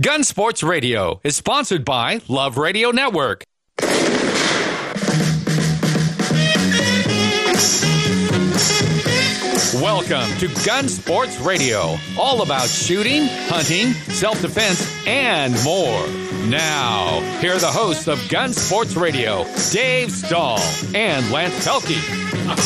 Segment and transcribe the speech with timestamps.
[0.00, 3.44] Gun Sports Radio is sponsored by Love Radio Network.
[9.74, 16.06] Welcome to Gun Sports Radio, all about shooting, hunting, self defense, and more.
[16.48, 20.60] Now, here are the hosts of Gun Sports Radio, Dave Stall
[20.94, 22.00] and Lance Pelkey.
[22.48, 22.56] All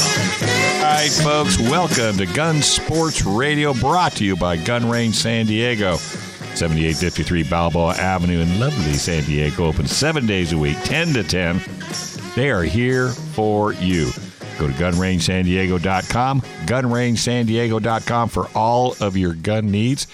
[0.85, 5.97] right, folks, welcome to Gun Sports Radio, brought to you by Gun Range San Diego.
[6.57, 11.61] 7853 Balboa Avenue in lovely San Diego, open seven days a week, 10 to 10.
[12.35, 14.11] They are here for you.
[14.59, 20.07] Go to gunrangesandiego.com, gunrangesandiego.com for all of your gun needs.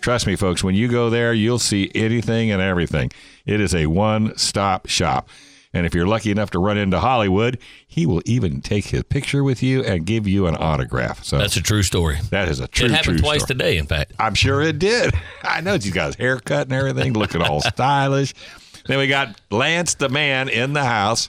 [0.00, 3.10] Trust me, folks, when you go there, you'll see anything and everything.
[3.46, 5.28] It is a one stop shop.
[5.74, 9.44] And if you're lucky enough to run into Hollywood, he will even take his picture
[9.44, 11.22] with you and give you an autograph.
[11.22, 12.16] So That's a true story.
[12.30, 13.58] that is a true it happened true twice story.
[13.58, 14.12] today, in fact.
[14.18, 15.12] I'm sure it did.
[15.42, 18.32] I know he's got his haircut and everything, looking all stylish.
[18.86, 21.28] Then we got Lance the man in the house.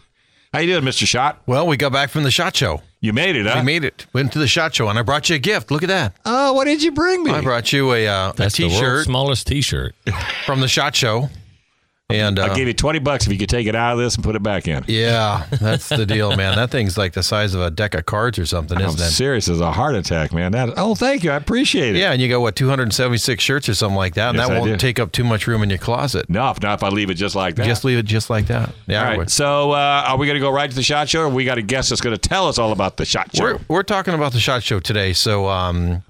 [0.53, 1.05] How you doing, Mr.
[1.05, 1.41] Shot?
[1.45, 2.81] Well, we got back from the shot show.
[3.01, 3.59] You made it, huh?
[3.59, 4.07] We made it.
[4.13, 5.69] Went to the shot show, and I brought you a gift.
[5.69, 6.15] Look at that.
[6.25, 7.31] oh, what did you bring me?
[7.31, 9.95] I brought you a, uh, a That's the world's T-shirt smallest T-shirt.
[10.45, 11.29] from the shot show,
[12.11, 14.15] and uh, I'll give you 20 bucks if you could take it out of this
[14.15, 14.83] and put it back in.
[14.87, 16.55] yeah, that's the deal, man.
[16.55, 19.11] That thing's like the size of a deck of cards or something, I'm isn't it?
[19.11, 20.51] serious as a heart attack, man.
[20.51, 21.29] That oh, thank you.
[21.31, 21.99] I appreciate it.
[21.99, 24.59] Yeah, and you got what 276 shirts or something like that, and Yes, that I
[24.59, 24.77] won't do.
[24.77, 26.27] take up too much room in your closet.
[26.29, 27.65] No, if not, if I leave it just like that.
[27.65, 28.73] Just leave it just like that.
[28.87, 29.17] Yeah, all right.
[29.19, 29.29] would.
[29.31, 31.59] So, uh, are we going to go right to the shot show, or we got
[31.59, 33.43] a guest that's going to tell us all about the shot show?
[33.43, 35.13] We're we're talking about the shot show today.
[35.13, 36.01] So, um,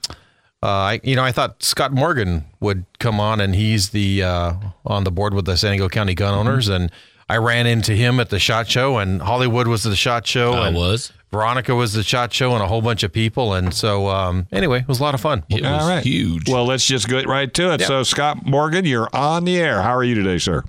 [0.61, 4.53] uh, I you know I thought Scott Morgan would come on, and he's the uh,
[4.85, 6.47] on the board with the San Diego County gun Mm-hmm.
[6.47, 6.91] owners, and
[7.29, 10.53] I ran into him at the shot show, and Hollywood was at the shot show,
[10.53, 11.11] I and was.
[11.31, 14.80] Veronica was the shot show, and a whole bunch of people, and so um, anyway,
[14.80, 15.43] it was a lot of fun.
[15.47, 16.03] It was all right.
[16.03, 16.49] huge.
[16.49, 17.81] Well, let's just get right to it.
[17.81, 17.85] Yeah.
[17.87, 19.83] So, Scott Morgan, you're on the air.
[19.83, 20.63] How are you today, sir?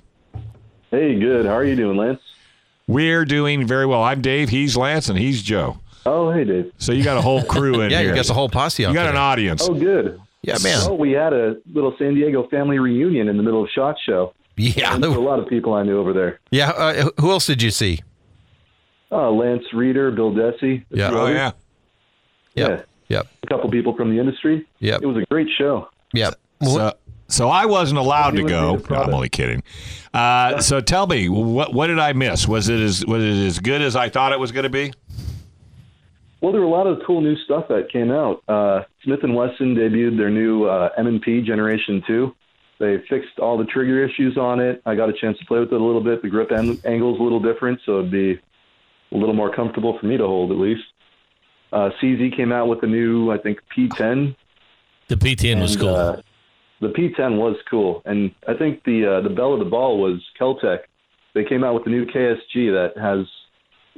[0.91, 1.47] Hey, good.
[1.47, 2.19] How are you doing, Lance?
[2.85, 4.03] We're doing very well.
[4.03, 4.49] I'm Dave.
[4.49, 5.79] He's Lance, and he's Joe.
[6.05, 6.71] Oh, hey, Dave.
[6.77, 7.89] So you got a whole crew in there.
[7.91, 8.09] Yeah, here.
[8.09, 8.91] you got the whole posse on.
[8.93, 9.67] You got an audience.
[9.69, 10.19] Oh, good.
[10.41, 10.79] Yeah, man.
[10.83, 14.33] Oh, we had a little San Diego family reunion in the middle of Shot Show.
[14.57, 16.39] Yeah, There's a lot of people I knew over there.
[16.51, 16.69] yeah.
[16.71, 17.99] Uh, who else did you see?
[19.11, 20.83] Uh, Lance Reeder, Bill Desi.
[20.89, 21.09] Yeah.
[21.11, 21.35] Oh others.
[21.35, 21.51] yeah.
[22.55, 22.87] Yep.
[23.09, 23.27] Yep.
[23.43, 24.67] A couple people from the industry.
[24.79, 25.01] Yep.
[25.01, 25.89] It was a great show.
[26.13, 26.35] Yep.
[26.63, 26.93] So,
[27.27, 28.77] so I wasn't allowed to go.
[28.77, 29.63] be No, I'm only kidding.
[30.13, 32.47] Uh, so tell me, what what did I miss?
[32.47, 34.93] Was it as was it as good as I thought it was going to be?
[36.41, 38.43] Well, there were a lot of cool new stuff that came out.
[38.47, 42.35] Uh, Smith & Wesson debuted their new uh, M&P Generation 2.
[42.79, 44.81] They fixed all the trigger issues on it.
[44.87, 46.23] I got a chance to play with it a little bit.
[46.23, 48.39] The grip an- angle's a little different, so it'd be
[49.11, 50.81] a little more comfortable for me to hold at least.
[51.71, 54.35] Uh, CZ came out with a new, I think, P10.
[55.09, 55.95] the P10 was cool.
[55.95, 56.21] Uh,
[56.79, 60.19] the P10 was cool, and I think the uh, the bell of the ball was
[60.39, 60.79] Keltec.
[61.35, 63.27] They came out with the new KSG that has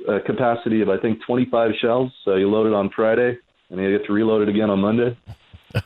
[0.07, 2.11] a capacity of I think 25 shells.
[2.25, 3.37] So you load it on Friday,
[3.69, 5.17] and you get to reload it again on Monday.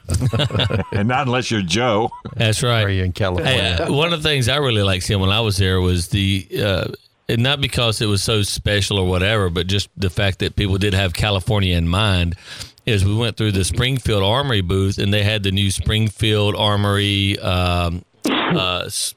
[0.92, 2.10] And not unless you're Joe.
[2.36, 2.84] That's right.
[2.84, 3.54] Are you in California?
[3.54, 6.10] Hey, uh, one of the things I really liked seeing when I was there was
[6.10, 6.88] the, uh,
[7.30, 10.78] and not because it was so special or whatever, but just the fact that people
[10.78, 12.36] did have California in mind.
[12.86, 17.38] Is we went through the Springfield Armory booth and they had the new Springfield Armory
[17.40, 19.14] um, uh, s-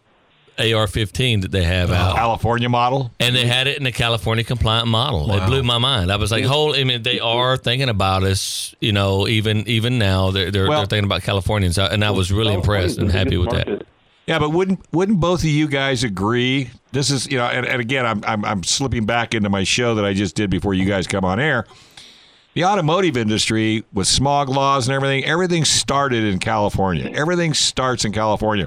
[0.60, 2.16] AR-15 that they have out.
[2.16, 3.10] California model.
[3.19, 5.32] And they had it in a California compliant model.
[5.32, 6.12] It blew my mind.
[6.12, 8.75] I was like, "Hold!" I mean, they are thinking about us.
[8.81, 12.31] You know, even even now, they're they're, Well- they're thinking about Californians, and I was
[12.32, 13.87] really oh, impressed and happy with that.
[14.26, 16.71] Yeah, but wouldn't wouldn't both of you guys agree?
[16.92, 19.97] This is you know, and, and again, I'm, I'm I'm slipping back into my show
[19.97, 21.66] that I just did before you guys come on air.
[22.54, 27.10] The automotive industry with smog laws and everything, everything started in California.
[27.12, 28.66] Everything starts in California.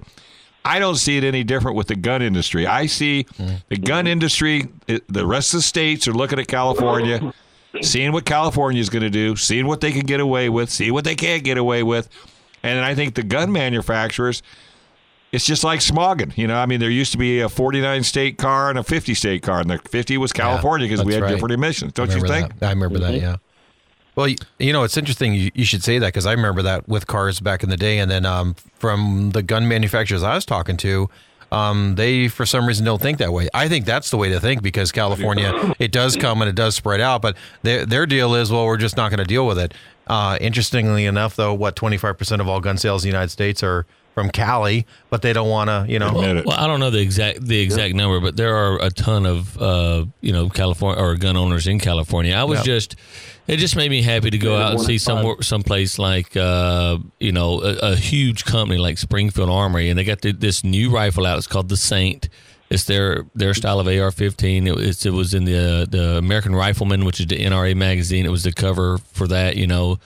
[0.66, 2.66] I don't see it any different with the gun industry.
[2.66, 3.26] I see
[3.70, 7.34] the gun industry, the rest of the states are looking at California,
[7.82, 10.94] seeing what California is going to do, seeing what they can get away with, seeing
[10.94, 12.08] what they can't get away with.
[12.64, 14.42] And then I think the gun manufacturers,
[15.34, 16.38] it's just like smogging.
[16.38, 19.14] You know, I mean, there used to be a 49 state car and a 50
[19.16, 21.30] state car, and the 50 was California because we had right.
[21.32, 21.92] different emissions.
[21.92, 22.58] Don't you think?
[22.60, 22.68] That.
[22.68, 23.14] I remember that.
[23.14, 23.24] Mm-hmm.
[23.24, 23.36] Yeah.
[24.16, 24.28] Well,
[24.60, 27.40] you know, it's interesting you, you should say that because I remember that with cars
[27.40, 31.10] back in the day, and then um, from the gun manufacturers I was talking to,
[31.52, 33.48] um, they for some reason don't think that way.
[33.54, 36.76] I think that's the way to think because California, it does come and it does
[36.76, 39.60] spread out, but their their deal is well, we're just not going to deal with
[39.60, 39.74] it.
[40.08, 43.30] Uh, interestingly enough, though, what twenty five percent of all gun sales in the United
[43.30, 46.10] States are from Cali, but they don't want to, you know.
[46.10, 46.46] Admit it.
[46.46, 49.60] Well, I don't know the exact the exact number, but there are a ton of
[49.62, 52.34] uh, you know California or gun owners in California.
[52.36, 52.66] I was Yep.
[52.66, 52.96] just
[53.48, 55.02] it just made me happy to go Yeah, out and see in five.
[55.02, 60.04] somewhere someplace like uh, you know a, a huge company like Springfield Armory, and they
[60.04, 61.38] got the, this new rifle out.
[61.38, 62.30] It's called the Saint.
[62.70, 64.68] It's their their style of AR-15.
[64.68, 68.26] It, it's, it was in the the American Rifleman, which is the NRA magazine.
[68.26, 69.58] It was the cover for that.
[69.58, 70.00] You know, and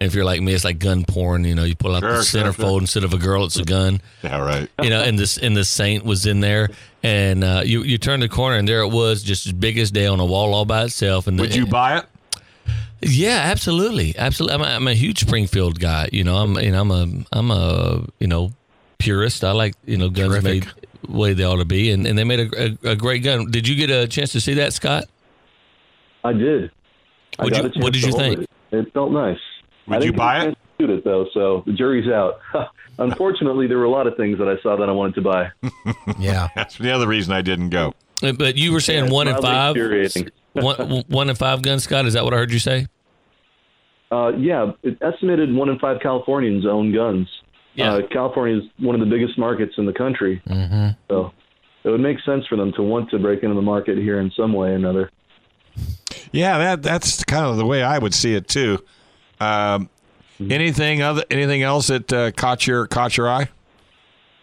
[0.00, 1.44] if you're like me, it's like gun porn.
[1.44, 2.80] You know, you pull out Sure, the sure, centerfold sure.
[2.80, 4.68] instead of a girl, it's a gun Yeah, right.
[4.82, 6.68] you know, and this and the saint was in there,
[7.02, 9.90] and uh, you you turn the corner and there it was, just as big as
[9.90, 11.26] day on a wall all by itself.
[11.26, 12.04] And the- Would you buy it?
[13.02, 14.54] Yeah, absolutely, absolutely.
[14.56, 16.08] I'm a, I'm a huge Springfield guy.
[16.12, 18.52] You know, I'm you know I'm a I'm a you know
[18.98, 19.42] purist.
[19.44, 20.44] I like you know guns Terrific.
[20.44, 20.66] made
[21.06, 23.50] the way they ought to be, and, and they made a, a, a great gun.
[23.50, 25.04] Did you get a chance to see that, Scott?
[26.24, 26.70] I did.
[27.38, 28.40] I What'd you- what did you think?
[28.40, 28.50] It.
[28.72, 29.38] It felt nice.
[29.86, 30.58] Would I you didn't buy it?
[30.80, 32.40] Shoot it though, so the jury's out.
[32.98, 35.50] Unfortunately, there were a lot of things that I saw that I wanted to buy.
[36.18, 36.48] Yeah.
[36.54, 37.94] That's the other reason I didn't go.
[38.20, 40.30] But you were saying Yeah, one in mildly five, infuriating.
[40.52, 42.06] one one and five guns, Scott.
[42.06, 42.86] Is that what I heard you say?
[44.12, 47.28] Uh, yeah, it estimated one in five Californians own guns.
[47.74, 47.94] Yeah.
[47.94, 51.32] Uh, California is one of the biggest markets in the country, hmm so
[51.84, 54.30] it would make sense for them to want to break into the market here in
[54.36, 55.10] some way or another.
[56.32, 58.84] Yeah, that that's kind of the way I would see it too.
[59.40, 59.88] Um,
[60.38, 63.48] anything other anything else that uh, caught your caught your eye?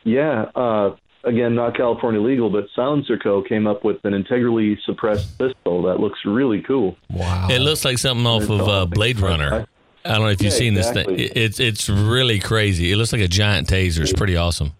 [0.03, 3.41] Yeah, uh, again, not California legal, but Silencer Co.
[3.41, 6.95] came up with an integrally suppressed pistol that looks really cool.
[7.11, 7.47] Wow.
[7.49, 9.67] It looks like something off of uh, Blade Runner.
[10.05, 11.07] I don't know if you've Yeah, seen this thing.
[11.09, 12.91] It's it's really crazy.
[12.91, 13.99] It looks like a giant taser.
[13.99, 14.71] It's pretty awesome.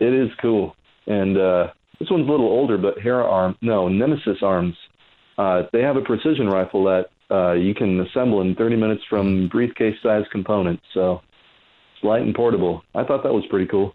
[0.00, 0.74] It is cool,
[1.06, 1.68] and uh,
[1.98, 4.76] this one's a little older, but Hera Arm, no, Nemesis Arms.
[5.36, 9.48] Uh, they have a precision rifle that uh, you can assemble in 30 minutes from
[9.48, 10.82] briefcase-sized components.
[10.94, 11.20] So
[11.94, 12.82] it's light and portable.
[12.94, 13.94] I thought that was pretty cool.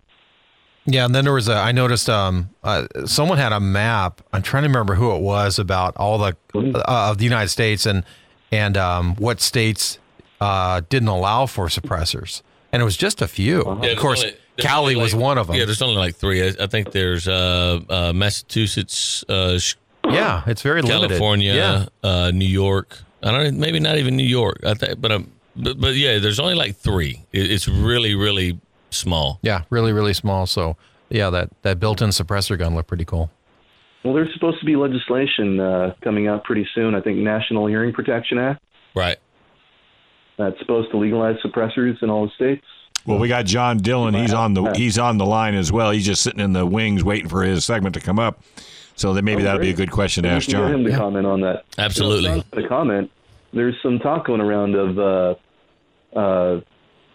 [0.85, 1.53] Yeah, and then there was a.
[1.55, 4.21] I noticed um, uh, someone had a map.
[4.33, 7.85] I'm trying to remember who it was about all the uh, of the United States
[7.85, 8.03] and
[8.51, 9.97] and um, what states
[10.41, 12.41] uh, didn't allow for suppressors,
[12.73, 13.63] and it was just a few.
[13.81, 15.55] Yeah, of course, only- Cali only was one of them.
[15.55, 16.43] Yeah, there's only like three.
[16.45, 19.57] I, I think there's uh, uh, Massachusetts, uh,
[20.05, 21.07] Yeah, it's very limited.
[21.11, 21.85] California, Yeah.
[22.03, 22.99] uh, New York.
[23.23, 24.59] I don't maybe not even New York.
[24.65, 27.23] I think, but um, but, but yeah, there's only like three.
[27.31, 28.59] It, it's really really
[28.89, 29.39] small.
[29.41, 30.45] Yeah, really, really small.
[30.45, 30.75] So
[31.09, 33.29] yeah, that that built-in suppressor gun looked pretty cool.
[34.03, 36.93] Well, there's supposed to be legislation uh, coming out pretty soon.
[36.93, 38.61] I think National Hearing Protection Act
[38.93, 39.17] Right.
[40.37, 42.65] that's supposed to legalize suppressors in all the states.
[43.05, 44.13] Well, we got John Dillon.
[44.13, 45.91] He's on the he's on the line as well.
[45.91, 48.41] He's just sitting in the wings waiting for his segment to come up.
[48.95, 50.83] So then maybe Oh, that'll be a good question to We ask can get him
[50.83, 50.91] John.
[50.91, 51.63] to comment on that.
[51.77, 52.43] Absolutely.
[52.53, 53.09] The comment.
[53.53, 56.61] There's some talk going around of uh, uh,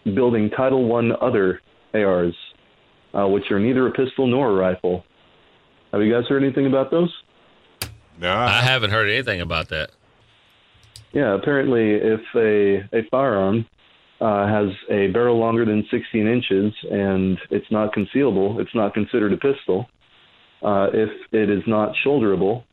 [0.05, 1.61] building Title One other
[1.93, 2.35] ARs,
[3.13, 5.05] uh, which are neither a pistol nor a rifle.
[5.91, 7.13] Have you guys heard anything about those?
[8.19, 9.91] No, I haven't heard anything about that.
[11.13, 13.65] Yeah, apparently, if a a firearm
[14.21, 19.33] uh, has a barrel longer than 16 inches and it's not concealable, it's not considered
[19.33, 19.89] a pistol.
[20.61, 22.63] Uh, if it is not shoulderable,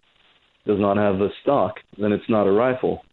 [0.67, 3.05] does not have a stock, then it's not a rifle.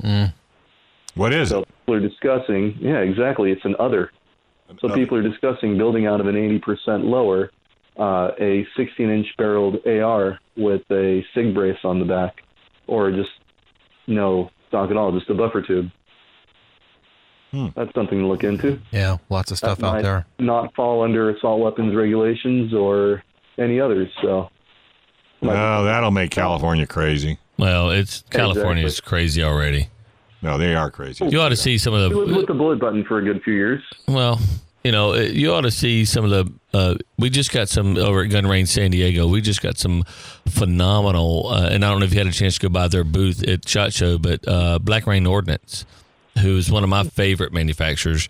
[1.16, 1.68] what is So it?
[1.80, 4.12] people are discussing, yeah, exactly, it's an other.
[4.82, 7.52] So people are discussing building out of an 80% lower
[8.00, 12.42] uh, a 16-inch barreled AR with a SIG brace on the back,
[12.88, 13.30] or just
[14.08, 15.92] no stock at all, just a buffer tube.
[17.76, 18.80] That's something to look into.
[18.92, 20.26] Yeah, lots of stuff That out there.
[20.40, 23.22] Not fall under assault weapons regulations or
[23.60, 24.10] any others.
[24.24, 24.50] So
[25.44, 27.38] No, that'll make California crazy.
[27.58, 29.90] Well, it's California is crazy already.
[30.42, 31.26] No, they are crazy.
[31.26, 33.24] You ought to see some of we lived the with the bullet button for a
[33.24, 33.82] good few years.
[34.08, 34.40] Well,
[34.84, 36.54] you know, uh, you ought to see some of the.
[36.74, 39.28] Uh, we just got some over at Gun Range San Diego.
[39.28, 40.04] We just got some
[40.50, 43.06] phenomenal, uh, and I don't know if you had a chance to go by their
[43.06, 45.86] booth at Shot Show, but uh, Black Rain Ordnance,
[46.42, 48.28] who is one of my favorite manufacturers.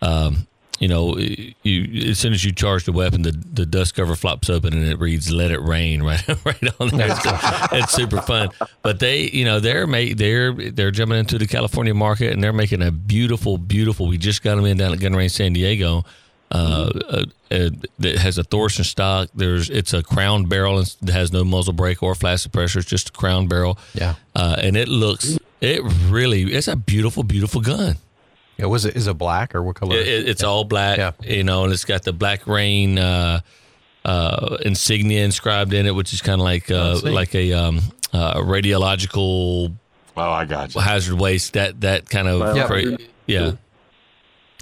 [0.00, 0.46] Um,
[0.80, 4.48] you know, you as soon as you charge the weapon, the, the dust cover flops
[4.48, 7.08] open and it reads "Let it rain" right right on there.
[7.10, 8.48] It's, it's super fun.
[8.82, 12.54] But they, you know, they're ma- they're they're jumping into the California market and they're
[12.54, 14.08] making a beautiful, beautiful.
[14.08, 16.04] We just got them in down at Gun Range San Diego.
[16.52, 17.70] Uh, uh, uh,
[18.00, 19.28] that has a Thordsen stock.
[19.34, 22.76] There's it's a crown barrel and it has no muzzle brake or flash suppressor.
[22.78, 23.78] It's just a crown barrel.
[23.94, 24.14] Yeah.
[24.34, 27.98] uh, and it looks it really it's a beautiful, beautiful gun.
[28.60, 29.96] Yeah, was it is it black or what color?
[29.96, 31.12] It, it- it's all black, Yeah.
[31.22, 33.40] you know, and it's got the Black Rain uh,
[34.04, 37.80] uh, insignia inscribed in it, which is kind of like uh, like a um,
[38.12, 39.72] uh, radiological
[40.16, 40.80] Oh, I got you.
[40.80, 41.54] hazard waste.
[41.54, 42.66] That that kind of Yeah.
[42.66, 43.52] cra- yeah.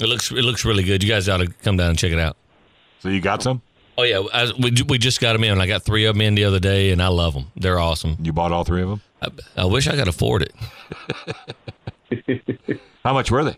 [0.01, 1.03] It looks it looks really good.
[1.03, 2.37] You guys ought to come down and check it out.
[3.01, 3.63] So you got some?
[3.97, 5.61] Oh yeah, I, we we just got them in.
[5.61, 7.51] I got three of them in the other day, and I love them.
[7.57, 8.17] They're awesome.
[8.23, 9.01] You bought all three of them?
[9.21, 10.55] I, I wish I could afford it.
[13.05, 13.57] How much were they?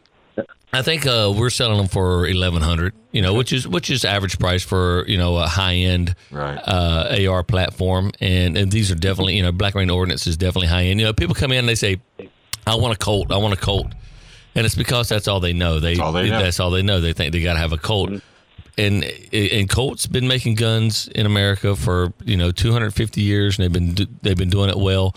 [0.72, 2.94] I think uh, we're selling them for eleven hundred.
[3.12, 6.56] You know, which is which is average price for you know a high end Right.
[6.64, 10.68] uh, AR platform, and and these are definitely you know Black Rain Ordnance is definitely
[10.68, 11.00] high end.
[11.00, 12.00] You know, people come in and they say,
[12.66, 13.88] "I want a Colt, I want a Colt,"
[14.54, 15.80] and it's because that's all they know.
[15.80, 16.40] They That's all they know.
[16.42, 17.00] that's all they know.
[17.00, 18.22] They think they got to have a Colt.
[18.78, 23.72] And and Colt's been making guns in America for you know 250 years, and they've
[23.96, 25.16] been they've been doing it well.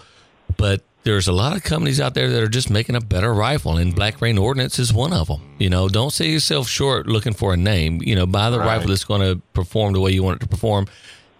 [0.57, 3.77] But there's a lot of companies out there that are just making a better rifle,
[3.77, 5.41] and Black Rain Ordnance is one of them.
[5.59, 8.01] You know, don't sell yourself short looking for a name.
[8.01, 8.67] You know, buy the Right.
[8.77, 10.87] rifle that's going to perform the way you want it to perform.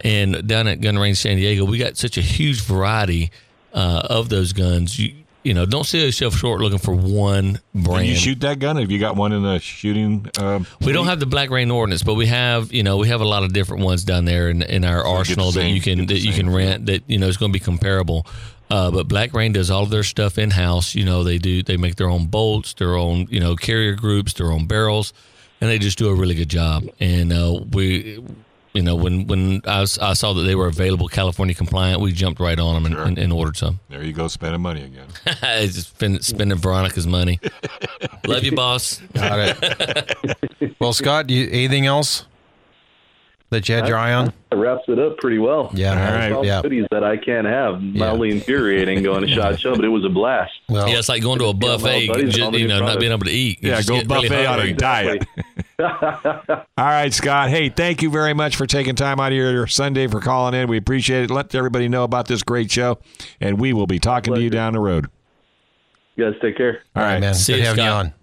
[0.01, 3.31] And down at Gun Range San Diego, we got such a huge variety
[3.73, 4.99] uh, of those guns.
[4.99, 8.03] You you know, don't sell yourself short looking for one brand.
[8.03, 8.77] Can you shoot that gun?
[8.77, 10.25] Have you got one in the shooting?
[10.39, 13.19] Um, We don't have the Black Rain Ordnance, but we have you know we have
[13.19, 16.05] a lot of different ones down there in, in our arsenal that same- you can
[16.05, 18.25] that you can rent that you know is going to be comparable.
[18.73, 20.95] Uh, but Black Rain does all of their stuff in house.
[20.95, 24.33] You know they do they make their own bolts, their own you know carrier groups,
[24.33, 25.13] their own barrels,
[25.61, 26.85] and they just do a really good job.
[26.99, 28.23] And uh, we.
[28.75, 32.11] You know, when when I, was, I saw that they were available, California compliant, we
[32.11, 33.79] jumped right on them and, and, and ordered some.
[33.87, 35.05] There you go, spending money again.
[35.67, 37.39] Just spend, spending Veronica's money.
[38.25, 38.99] Love you, boss.
[39.13, 40.75] Got it.
[40.79, 42.25] well, Scott, you, anything else
[43.53, 44.33] that you had your eye on?
[44.51, 45.71] That wraps it up pretty well.
[45.73, 46.31] Yeah, All There's right.
[46.31, 46.61] all yeah.
[46.61, 47.81] goodies that I can't have.
[47.81, 50.51] Mildly infuriating going to Shot Show, but it was a blast.
[50.69, 53.25] Well, Yeah, it's like going to a buffet, buddies, just, you know, not being able
[53.25, 53.63] to eat.
[53.63, 55.25] You Yeah, go get really buffet on a diet.
[55.79, 57.49] All right, Scott.
[57.49, 60.67] Hey, thank you very much for taking time out of your Sunday for calling in.
[60.67, 61.31] We appreciate it.
[61.31, 62.99] Let everybody know about this great show,
[63.41, 65.07] and we will be talking to you down the road.
[66.15, 66.83] You guys take care.
[66.95, 67.19] All right.
[67.19, 68.13] man, See good you, having you on.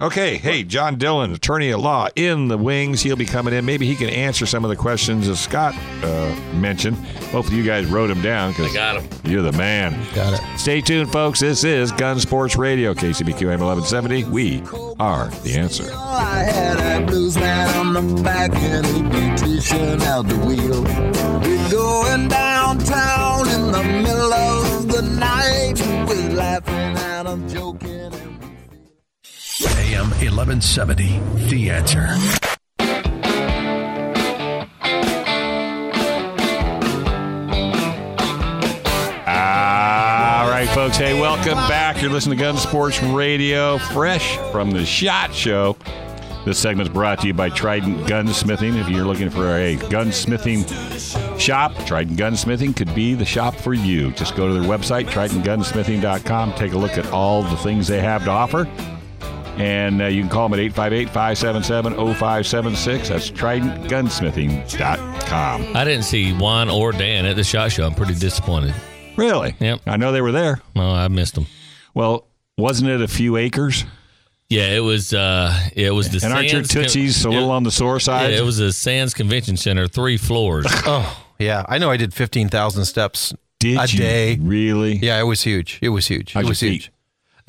[0.00, 0.38] Okay.
[0.38, 3.02] Hey, John Dillon, attorney at law in the wings.
[3.02, 3.66] He'll be coming in.
[3.66, 6.96] Maybe he can answer some of the questions that Scott uh, mentioned.
[7.32, 9.08] Hopefully, you guys wrote them down because I got 'em.
[9.24, 9.92] you're the man.
[10.14, 10.58] Got it.
[10.58, 11.40] Stay tuned, folks.
[11.40, 14.24] This is Gun Sports Radio, KCBQ AM 1170.
[14.24, 14.62] We
[14.98, 15.90] are the answer.
[15.94, 20.82] I had a blues man on the back and a beautician out the wheel.
[21.42, 25.74] We're going downtown in the middle of the night.
[26.08, 27.79] We're laughing and I'm joking.
[30.30, 32.06] And we AM 1170, The Answer.
[39.26, 40.96] All right, folks.
[40.96, 42.00] Hey, welcome back.
[42.00, 45.76] You're listening to Gun Sports Radio, fresh from the SHOT Show.
[46.44, 48.80] This segment is brought to you by Trident Gunsmithing.
[48.80, 54.10] If you're looking for a gunsmithing shop, Trident Gunsmithing could be the shop for you.
[54.12, 56.54] Just go to their website, tridentgunsmithing.com.
[56.54, 58.66] Take a look at all the things they have to offer.
[59.60, 63.08] And uh, you can call them at 858 577 0576.
[63.10, 65.76] That's tridentgunsmithing.com.
[65.76, 67.84] I didn't see Juan or Dan at the shot show.
[67.86, 68.74] I'm pretty disappointed.
[69.16, 69.54] Really?
[69.60, 69.80] Yep.
[69.86, 70.60] I know they were there.
[70.74, 71.46] Well, I missed them.
[71.94, 72.26] Well,
[72.56, 73.84] wasn't it a few acres?
[74.48, 75.14] Yeah, it was.
[75.14, 76.24] uh It was the.
[76.24, 78.32] And aren't your Sands Con- a little it- on the sore Yeah, side?
[78.32, 80.66] it was the Sands Convention Center, three floors.
[80.86, 81.64] Oh, yeah.
[81.68, 84.38] I know I did 15,000 steps Did a you day.
[84.40, 84.96] really?
[84.96, 85.78] Yeah, it was huge.
[85.82, 86.32] It was huge.
[86.32, 86.72] How'd it your was feet?
[86.72, 86.90] huge.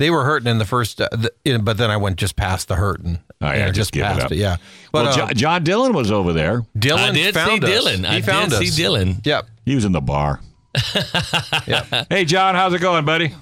[0.02, 2.34] They were hurting in the first, uh, the, you know, but then I went just
[2.34, 3.20] past the hurting.
[3.40, 4.30] Oh, yeah, You know, just give it past up.
[4.32, 4.56] Yeah.
[4.90, 6.62] But well, uh, Jo- John Dillon was over there.
[6.76, 7.70] Dillon I did see found us.
[7.70, 8.00] Dillon.
[8.02, 8.68] He I found did us.
[8.68, 9.20] see Dillon.
[9.22, 9.46] Yep.
[9.64, 10.40] He was in the bar.
[11.68, 12.06] Yep.
[12.10, 13.32] Hey, John, how's it going, buddy?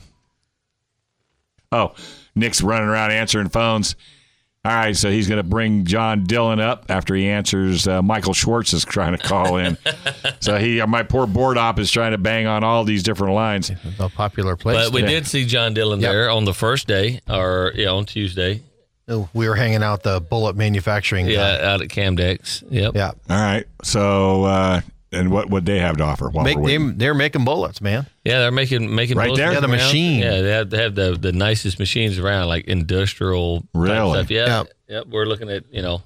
[1.72, 1.94] Oh,
[2.34, 3.96] Nick's running around answering phones.
[4.62, 7.88] All right, so he's going to bring John Dillon up after he answers.
[7.88, 9.78] Uh, Michael Schwartz is trying to call in.
[10.40, 13.70] so he, my poor board op is trying to bang on all these different lines.
[13.98, 14.76] a popular place.
[14.76, 15.08] But we Yeah.
[15.08, 16.10] did see John Dillon Yep.
[16.12, 18.60] there on the first day, or yeah, on Tuesday.
[19.08, 21.24] Oh, we were hanging out the bullet manufacturing.
[21.24, 21.32] guy.
[21.32, 22.62] Yeah, out at Camdex.
[22.70, 22.94] Yep.
[22.94, 23.12] Yeah.
[23.30, 24.80] All right, so uh,
[25.12, 26.28] and what would they have to offer?
[26.30, 26.98] While Make, we're they, waiting?
[26.98, 28.06] they're making bullets, man.
[28.24, 29.46] Yeah, they're making making Right bullets there?
[29.48, 29.76] from Yeah, the around.
[29.86, 30.20] machine.
[30.20, 34.18] Yeah, they have, they have the the nicest machines around, like industrial Really?
[34.18, 34.30] stuff.
[34.30, 34.66] Yeah, Yep.
[34.88, 35.06] yep.
[35.08, 36.02] We're looking at you know.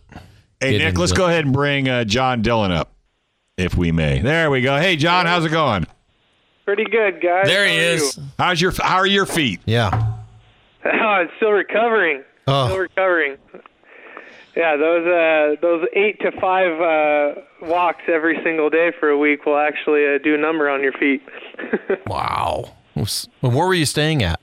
[0.61, 1.17] Hey, Nick, let's it.
[1.17, 2.93] go ahead and bring uh, John Dillon up,
[3.59, 4.21] if we may.
[4.21, 4.79] There we go.
[4.79, 5.87] Hey, John, how's it going?
[6.65, 7.47] Pretty good, guys.
[7.47, 8.19] There he How are is.
[8.39, 9.61] How's your How are your feet?
[9.67, 9.91] Yeah.
[10.85, 10.91] you?
[11.07, 12.23] Oh, it's still recovering.
[12.47, 12.67] Oh.
[12.69, 13.37] Still recovering.
[14.57, 19.47] Yeah, those uh, those eight to five uh, walks every single day for a week
[19.47, 21.23] will actually uh, do a number on your feet.
[22.07, 22.75] Wow.
[23.41, 24.39] Where were you staying at?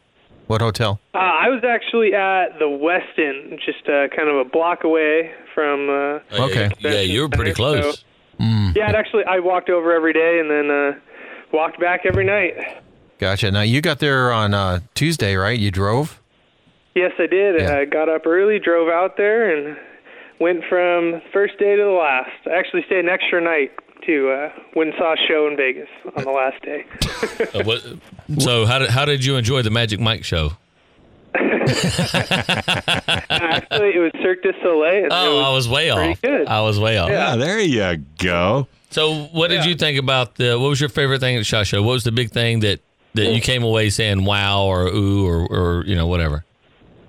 [0.47, 0.99] What hotel?
[1.13, 5.89] uh, I was actually at the Westin, just uh, kind of a block away from.
[5.89, 6.69] Uh, Oh, Okay.
[6.79, 8.03] Yeah, you were pretty close.
[8.39, 10.91] yeah, it actually I walked over every day and then uh,
[11.53, 12.55] walked back every night.
[13.19, 13.51] Gotcha.
[13.51, 15.57] Now you got there on uh, Tuesday, right?
[15.57, 16.19] You drove.
[16.95, 17.61] Yes, I did.
[17.61, 17.77] Yeah.
[17.77, 19.77] I got up early, drove out there, and
[20.41, 22.31] went from first day to the last.
[22.47, 23.71] I actually stayed an extra night
[24.07, 26.85] to Uh, went saw a show in Vegas on the last day.
[27.53, 27.83] Uh, what,
[28.39, 30.51] so how did how did you enjoy the Magic Mike show?
[31.35, 31.55] Actually,
[33.95, 35.05] it was Cirque du Soleil.
[35.05, 36.21] And Oh, was I was way off.
[36.21, 36.47] good.
[36.47, 37.09] I was way off.
[37.09, 38.67] Yeah, there you go.
[38.89, 40.57] So, what did you think about the?
[40.59, 41.81] What was your favorite thing at the shot show?
[41.81, 42.79] What was the big thing that
[43.13, 46.43] that you came away saying wow or ooh or or you know whatever?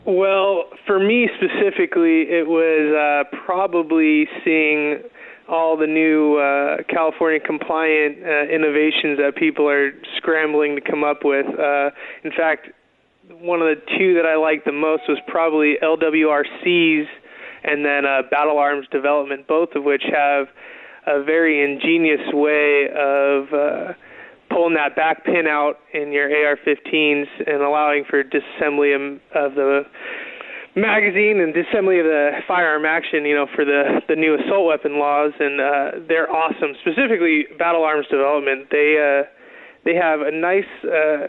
[0.04, 5.02] Well, for me specifically, it was uh, probably seeing
[5.48, 11.20] all the new uh, California compliant uh, innovations that people are scrambling to come up
[11.24, 11.46] with.
[11.46, 11.90] Uh,
[12.24, 12.68] in fact,
[13.30, 17.06] one of the two that I liked the most was probably LWRC's
[17.64, 20.48] and then uh, Battle Arms Development, both of which have
[21.06, 23.92] a very ingenious way of uh,
[24.52, 28.94] pulling that back pin out in your AR-15s and allowing for disassembly
[29.34, 29.84] of- the
[30.74, 34.98] magazine and disassembly of the firearm action, you know, for the the new assault weapon
[34.98, 36.74] laws, and uh, they're awesome.
[36.80, 39.28] Specifically, Battle Arms Development, they uh,
[39.84, 41.28] they have a nice uh,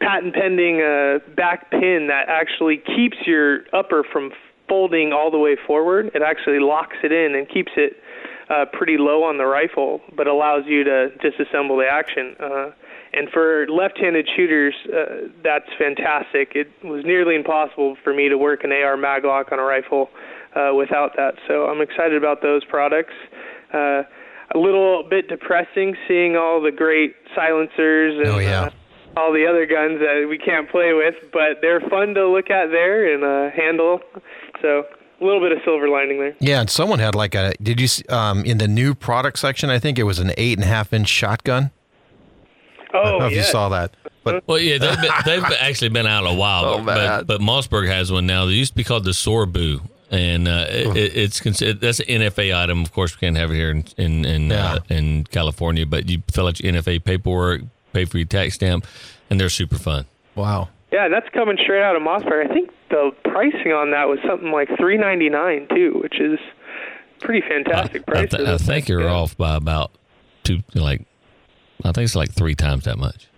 [0.00, 4.32] patent pending uh, back pin that actually keeps your upper from
[4.68, 6.10] folding all the way forward.
[6.14, 7.94] It actually locks it in and keeps it
[8.50, 12.34] uh, pretty low on the rifle, but allows you to disassemble the action.
[12.40, 12.70] Uh,
[13.12, 16.52] and for left-handed shooters, uh, that's fantastic.
[16.54, 20.10] It was nearly impossible for me to work an AR maglock on a rifle
[20.54, 21.34] uh, without that.
[21.48, 23.14] So I'm excited about those products.
[23.72, 24.02] Uh,
[24.52, 28.62] a little bit depressing seeing all the great silencers and Oh, yeah.
[28.62, 28.70] uh,
[29.16, 32.70] all the other guns that we can't play with, but they're fun to look at
[32.70, 34.00] there and uh, handle.
[34.62, 34.84] So
[35.20, 36.34] a little bit of silver lining there.
[36.40, 37.52] Yeah, and someone had like a.
[37.62, 39.70] Did you see, um in the new product section?
[39.70, 41.70] I think it was an eight and a half inch shotgun.
[42.92, 45.90] I don't Oh, know if you saw that, but Well, yeah, they've, been, they've actually
[45.90, 48.46] been out a while, Oh, but, but but Mossberg has one now.
[48.46, 52.06] They used to be called the Serbu, and uh, it, it- it's considered that's an
[52.06, 52.82] NFA item.
[52.82, 56.22] Of course, we can't have it here in in in, uh, in California, but you
[56.32, 57.62] fill out your NFA paperwork,
[57.92, 58.84] pay for your tax stamp,
[59.30, 60.06] and they're super fun.
[60.34, 60.68] wow.
[60.92, 62.50] Yeah, that's coming straight out of Mossberg.
[62.50, 66.38] I think the pricing on that was something like three ninety nine too, which is
[67.20, 68.38] pretty fantastic I, prices.
[68.38, 69.12] th- I think you're Yeah.
[69.12, 69.92] off by about
[70.42, 71.02] two, like
[71.84, 73.28] I think it's like three times that much.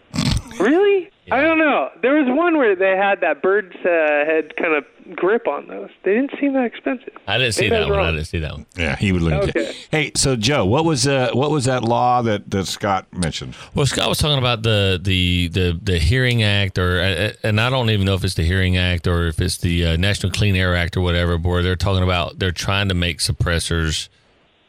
[0.61, 1.11] Really?
[1.31, 1.88] I don't know.
[2.03, 3.88] There was one where they had that bird's uh,
[4.27, 4.85] head kind of
[5.16, 5.88] grip on those.
[6.03, 7.16] They didn't seem that expensive.
[7.27, 8.07] I didn't see Maybe that was one.
[8.07, 8.66] I didn't see that one.
[8.77, 9.61] Yeah, he would look at Okay.
[9.70, 9.88] it.
[9.90, 13.55] Hey, so Joe, what was uh, what was that law that, that Scott mentioned?
[13.75, 17.70] Well, Scott was talking about the the the, the Hearing Act, or uh, and I
[17.70, 20.55] don't even know if it's the Hearing Act or if it's the uh, National Clean
[20.55, 21.37] Air Act or whatever.
[21.38, 24.09] Where they're talking about they're trying to make suppressors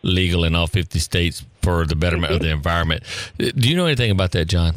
[0.04, 3.04] legal in all fifty states for the betterment of the environment.
[3.40, 4.76] Uh, Do you know anything about that, John?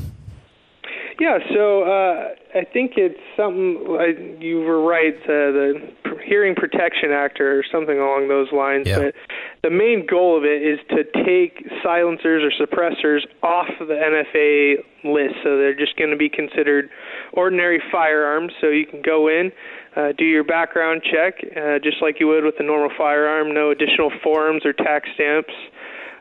[1.19, 3.87] Yeah, so uh, I think it's something.
[3.89, 5.17] Like, you were right.
[5.25, 5.93] Uh, the
[6.27, 8.87] Hearing Protection Act or something along those lines.
[8.87, 8.99] Yeah.
[8.99, 9.15] But
[9.63, 15.37] the main goal of it is to take silencers or suppressors off the NFA list,
[15.43, 16.91] so they're just going to be considered
[17.33, 18.53] ordinary firearms.
[18.61, 19.53] So you can go in.
[19.97, 23.55] Uh, do your background check uh, just like you would with a normal firearm.
[23.55, 25.55] No additional forms or tax stamps,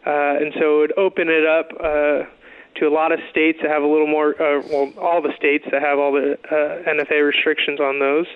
[0.05, 2.23] uh, and so it would open it up uh,
[2.75, 5.65] to a lot of states that have a little more, uh, well, all the states
[5.71, 8.27] that have all the uh, NFA restrictions on those,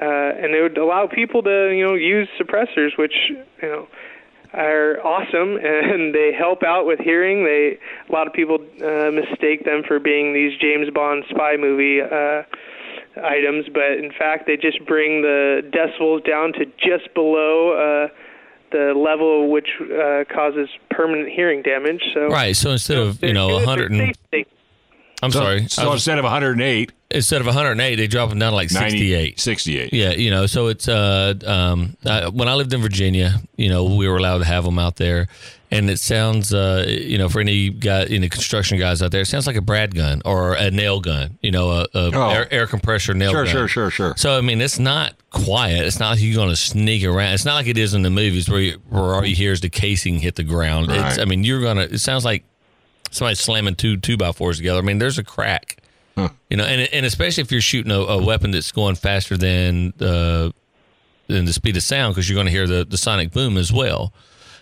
[0.00, 0.04] uh,
[0.42, 3.88] and it would allow people to, you know, use suppressors, which, you know,
[4.54, 5.58] are awesome.
[5.62, 7.44] And they help out with hearing.
[7.44, 12.00] They a lot of people uh, mistake them for being these James Bond spy movie
[12.00, 12.42] uh,
[13.22, 18.08] items, but in fact they just bring the decibels down to just below uh,
[18.72, 22.02] the level which uh, causes permanent hearing damage.
[22.14, 22.56] So Right.
[22.56, 24.14] So instead of you know good 100 and.
[25.24, 28.50] I'm So, sorry, So was- instead of 108, instead of 108, they drop them down
[28.52, 29.40] to like 90 68.
[29.40, 29.92] 68.
[29.92, 33.84] Yeah, you know, so it's uh um I, when I lived in Virginia, you know,
[33.84, 35.28] we were allowed to have them out there,
[35.70, 39.26] and it sounds uh you know for any guy any construction guys out there, it
[39.26, 42.30] sounds like a Brad gun or a nail gun, you know, a, a Oh.
[42.30, 43.52] air, air compressor nail Sure, gun.
[43.52, 44.14] sure, sure, sure.
[44.16, 45.86] So I mean, it's not quiet.
[45.86, 47.32] It's not like you're going to sneak around.
[47.34, 49.60] It's not like it is in the movies where you, where all you hear is
[49.62, 50.88] the casing hit the ground.
[50.90, 51.82] It's I mean, you're gonna.
[51.82, 52.44] It sounds like
[53.10, 54.78] somebody slamming two two by fours together.
[54.78, 55.78] I mean, there's a crack.
[56.16, 59.92] You know, and and especially if you're shooting a, a weapon that's going faster than
[60.00, 60.50] uh,
[61.28, 63.72] than the speed of sound, because you're going to hear the, the sonic boom as
[63.72, 64.12] well.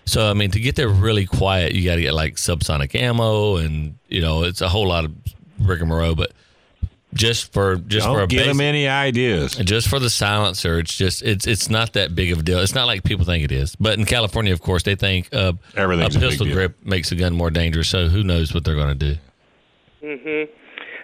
[0.07, 3.57] So I mean, to get there really quiet, you got to get like subsonic ammo,
[3.57, 5.13] and you know, it's a whole lot of
[5.59, 6.15] rigmarole.
[6.15, 6.33] But
[7.13, 9.57] just for just for a Don't give basic, him any ideas.
[9.57, 12.61] just for the silencer, it's just it's it's not that big of a deal.
[12.61, 13.75] It's not like people think it is.
[13.77, 16.55] But in California, of course, they think uh, Everything's a a big pistol deal.
[16.55, 17.89] grip makes a gun more dangerous.
[17.89, 19.19] So who knows what they're going to do?
[20.01, 20.45] hmm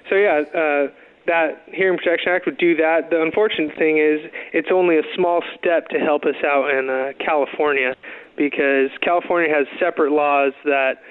[0.09, 0.93] So yeah, uh,
[1.27, 3.11] that Hearing Protection Act would do that.
[3.11, 4.21] The unfortunate thing is
[4.53, 7.95] it's only a small step to help us out in uh, California
[8.37, 11.03] because California has separate laws that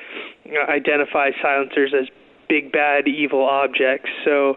[0.69, 2.07] identify silencers as
[2.47, 4.09] big bad evil objects.
[4.23, 4.55] So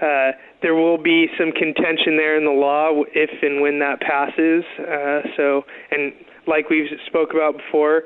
[0.00, 4.64] uh, there will be some contention there in the law if and when that passes.
[4.78, 6.12] Uh, so and
[6.46, 8.02] like we've spoke about before,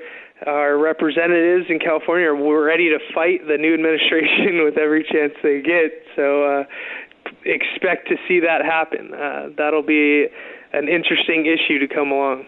[0.47, 5.61] our representatives in California are ready to fight the new administration with every chance they
[5.61, 6.05] get.
[6.17, 6.65] So uh,
[7.45, 9.15] expect to see that happen.
[9.15, 10.29] Uh, that'll be
[10.73, 12.47] an interesting issue to come along.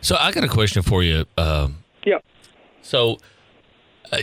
[0.00, 1.24] So I got a question for you.
[1.36, 2.18] Um, yeah.
[2.82, 3.18] So
[4.12, 4.18] uh,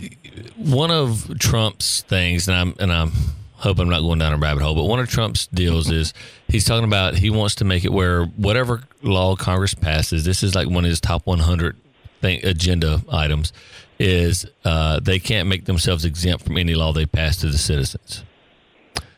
[0.55, 3.11] one of Trump's things, and I'm and I'm
[3.55, 6.13] hope I'm not going down a rabbit hole, but one of Trump's deals is
[6.47, 10.55] he's talking about he wants to make it where whatever law Congress passes, this is
[10.55, 11.75] like one of his top 100
[12.21, 13.51] thing, agenda items,
[13.99, 18.23] is uh, they can't make themselves exempt from any law they pass to the citizens.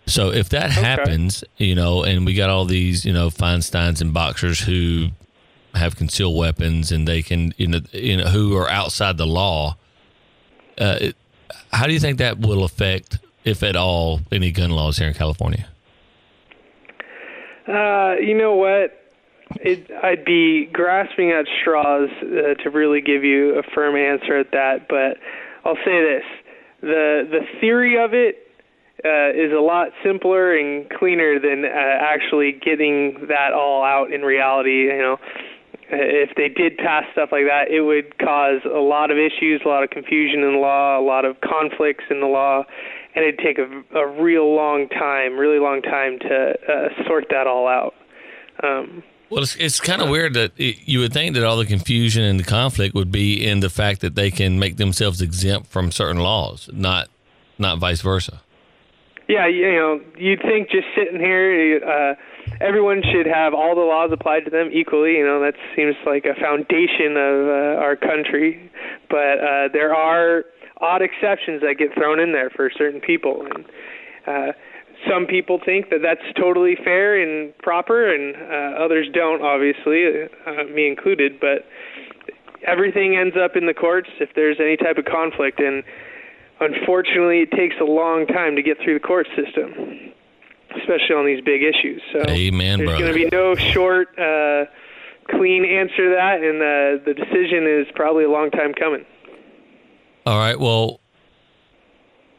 [0.05, 0.81] So if that okay.
[0.81, 5.09] happens, you know, and we got all these, you know, Feinsteins and boxers who
[5.73, 9.77] have concealed weapons and they can, you know, you know who are outside the law.
[10.77, 11.15] Uh, it,
[11.71, 15.13] how do you think that will affect, if at all, any gun laws here in
[15.13, 15.67] California?
[17.67, 19.02] Uh, you know what?
[19.61, 24.51] It, I'd be grasping at straws uh, to really give you a firm answer at
[24.51, 25.17] that, but
[25.65, 26.23] I'll say this:
[26.81, 28.47] the the theory of it
[29.05, 34.21] uh, is a lot simpler and cleaner than uh, actually getting that all out in
[34.21, 34.87] reality.
[34.87, 35.17] You know,
[35.89, 39.67] if they did pass stuff like that, it would cause a lot of issues, a
[39.67, 42.63] lot of confusion in the law, a lot of conflicts in the law,
[43.15, 47.47] and it'd take a, a real long time, really long time to uh, sort that
[47.47, 47.93] all out.
[48.63, 51.65] Um, well, it's, it's kind of weird that it, you would think that all the
[51.65, 55.67] confusion and the conflict would be in the fact that they can make themselves exempt
[55.67, 57.09] from certain laws, not
[57.57, 58.41] not vice versa.
[59.27, 62.15] Yeah, you know, you'd think just sitting here, uh,
[62.59, 65.13] everyone should have all the laws applied to them equally.
[65.13, 68.69] You know, that seems like a foundation of uh, our country.
[69.09, 70.43] But uh, there are
[70.81, 73.65] odd exceptions that get thrown in there for certain people, and
[74.27, 74.51] uh,
[75.09, 80.05] some people think that that's totally fair and proper, and uh, others don't, obviously,
[80.45, 81.39] uh, me included.
[81.39, 81.65] But
[82.65, 85.83] everything ends up in the courts if there's any type of conflict, and
[86.59, 90.13] unfortunately, it takes a long time to get through the court system,
[90.79, 92.01] especially on these big issues.
[92.11, 94.65] So Amen, there's going to be no short, uh,
[95.29, 99.05] clean answer to that, and uh, the decision is probably a long time coming.
[100.25, 100.57] All right.
[100.57, 101.01] Well,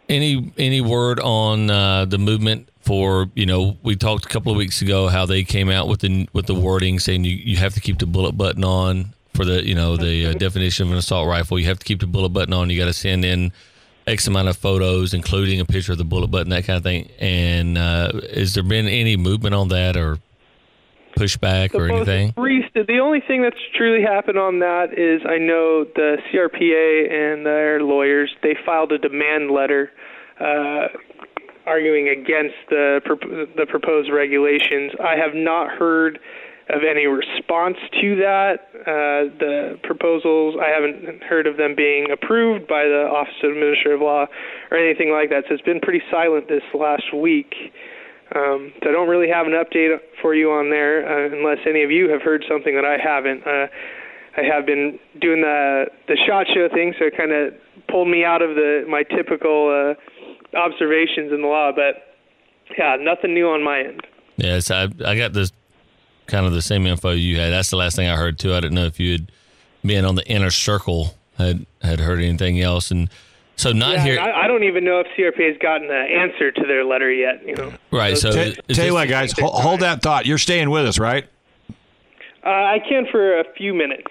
[0.08, 4.58] any any word on uh, the movement for you know we talked a couple of
[4.58, 7.74] weeks ago how they came out with the with the wording saying you, you have
[7.74, 10.98] to keep the bullet button on for the you know the uh, definition of an
[10.98, 11.58] assault rifle.
[11.58, 12.70] You have to keep the bullet button on.
[12.70, 13.52] You got to send in
[14.06, 17.08] x amount of photos including a picture of the bullet button that kind of thing.
[17.18, 20.18] And uh, has there been any movement on that or
[21.16, 22.32] pushback the or anything?
[22.34, 27.80] the only thing that's truly happened on that is I know the CRPA and their
[27.82, 29.90] lawyers they filed a demand letter
[30.40, 30.88] uh,
[31.66, 33.00] arguing against the
[33.56, 34.92] the proposed regulations.
[35.02, 36.18] I have not heard
[36.70, 38.72] of any response to that.
[38.86, 44.00] Uh, the proposals, I haven't heard of them being approved by the Office of Administrative
[44.00, 44.26] Law
[44.70, 45.44] or anything like that.
[45.48, 47.52] So it's been pretty silent this last week.
[48.34, 51.82] Um, so I don't really have an update for you on there, uh, unless any
[51.82, 53.46] of you have heard something that I haven't.
[53.46, 53.66] Uh,
[54.36, 57.54] I have been doing the the shot show thing, so it kind of
[57.88, 61.70] pulled me out of the my typical uh, observations in the law.
[61.70, 62.16] But
[62.76, 64.06] yeah, nothing new on my end.
[64.36, 65.52] Yes, I I got this
[66.26, 67.52] kind of the same info you had.
[67.52, 68.54] That's the last thing I heard too.
[68.54, 69.32] I didn't know if you had
[69.84, 73.10] been on the inner circle had had heard anything else and
[73.56, 74.20] so not yeah, here.
[74.20, 77.46] I, I, don't even know if CRPA has gotten an answer to their letter yet.
[77.46, 77.72] You know.
[77.90, 78.18] Right.
[78.18, 80.26] So, T- tell you what, guys, hold, hold, that thought.
[80.26, 81.28] You're staying with us, right?
[82.44, 84.10] Uh, I can for a few minutes.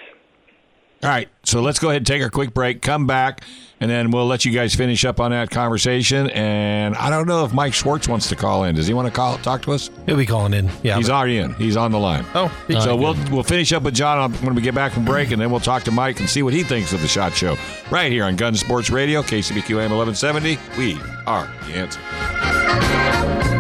[1.03, 1.27] All right.
[1.43, 2.81] So let's go ahead and take our quick break.
[2.81, 3.43] Come back,
[3.81, 6.29] and then we'll let you guys finish up on that conversation.
[6.29, 8.75] And I don't know if Mike Schwartz wants to call in.
[8.75, 9.89] Does he want to call talk to us?
[10.05, 10.69] He'll be calling in.
[10.83, 11.53] Yeah, he's already in.
[11.55, 12.25] He's on the line.
[12.33, 15.31] Oh, so uh, we'll we'll finish up with John when we get back from break,
[15.31, 17.57] and then we'll talk to Mike and see what he thinks of the Shot Show
[17.91, 20.57] right here on Gun Sports Radio, KCBQ AM 1170.
[20.77, 23.52] We are the answer.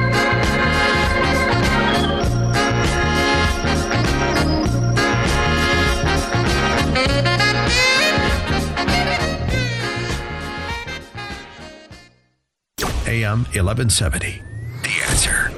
[13.13, 14.41] AM 1170.
[14.81, 15.51] The answer.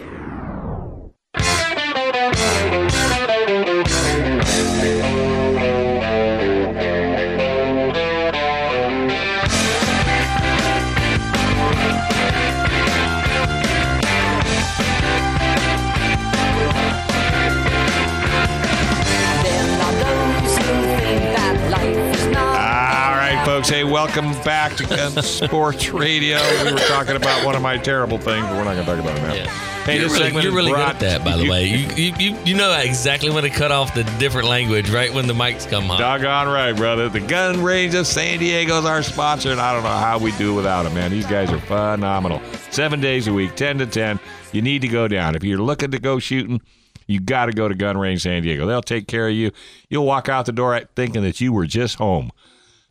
[22.35, 23.69] All right, folks.
[23.69, 26.37] Hey, welcome back to Gun Sports Radio.
[26.63, 28.99] We were talking about one of my terrible things, but we're not going to talk
[28.99, 29.33] about it now.
[29.33, 29.49] Yeah.
[29.85, 31.65] Hey, you're really, you're really good brought- at that, by the way.
[31.65, 35.27] You, you, you, you know exactly when to cut off the different language right when
[35.27, 35.99] the mics come on.
[35.99, 37.07] Doggone right, brother.
[37.09, 40.31] The Gun Range of San Diego is our sponsor, and I don't know how we
[40.37, 41.11] do without them, man.
[41.11, 42.41] These guys are phenomenal.
[42.71, 44.19] Seven days a week, 10 to 10.
[44.53, 45.35] You need to go down.
[45.35, 46.61] If you're looking to go shooting,
[47.05, 48.65] you got to go to Gun Range San Diego.
[48.65, 49.51] They'll take care of you.
[49.89, 52.31] You'll walk out the door thinking that you were just home.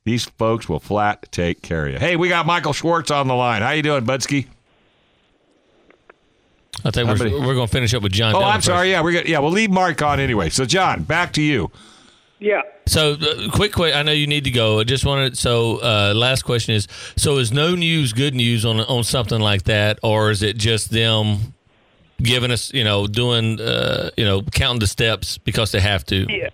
[0.04, 1.98] These folks will flat take care of you.
[1.98, 3.62] Hey, we got Michael Schwartz on the line.
[3.62, 4.46] How you doing, Budsky?
[6.84, 8.34] I think we're, we're going to finish up with John.
[8.34, 8.66] Oh, Dillon I'm first.
[8.66, 8.90] sorry.
[8.90, 9.38] Yeah, we're gonna, yeah.
[9.38, 10.50] We'll leave Mark on anyway.
[10.50, 11.70] So, John, back to you.
[12.38, 12.60] Yeah.
[12.84, 13.94] So, uh, quick, quick.
[13.94, 14.80] I know you need to go.
[14.80, 15.38] I just wanted.
[15.38, 16.86] So, uh, last question is:
[17.16, 20.90] So, is no news good news on on something like that, or is it just
[20.90, 21.54] them
[22.20, 26.26] giving us, you know, doing, uh, you know, counting the steps because they have to?
[26.28, 26.50] Yeah.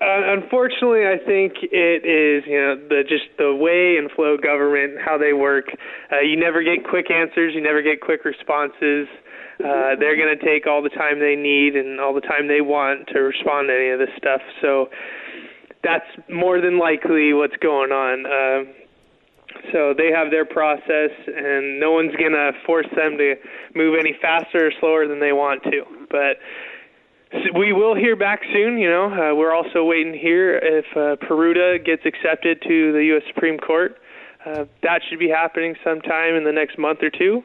[0.00, 4.96] Uh, unfortunately, I think it is you know the just the way and flow government
[5.04, 5.66] how they work.
[6.10, 7.52] Uh, you never get quick answers.
[7.54, 9.08] You never get quick responses.
[9.60, 12.62] Uh, they're going to take all the time they need and all the time they
[12.62, 14.40] want to respond to any of this stuff.
[14.62, 14.88] So
[15.84, 18.24] that's more than likely what's going on.
[18.24, 18.72] Uh,
[19.72, 23.34] so they have their process, and no one's going to force them to
[23.74, 25.84] move any faster or slower than they want to.
[26.08, 26.40] But
[27.54, 28.78] we will hear back soon.
[28.78, 33.22] You know, uh, we're also waiting here if uh, Peruta gets accepted to the U.S.
[33.32, 33.98] Supreme Court.
[34.44, 37.44] Uh, that should be happening sometime in the next month or two.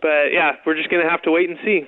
[0.00, 1.86] But yeah, we're just going to have to wait and see.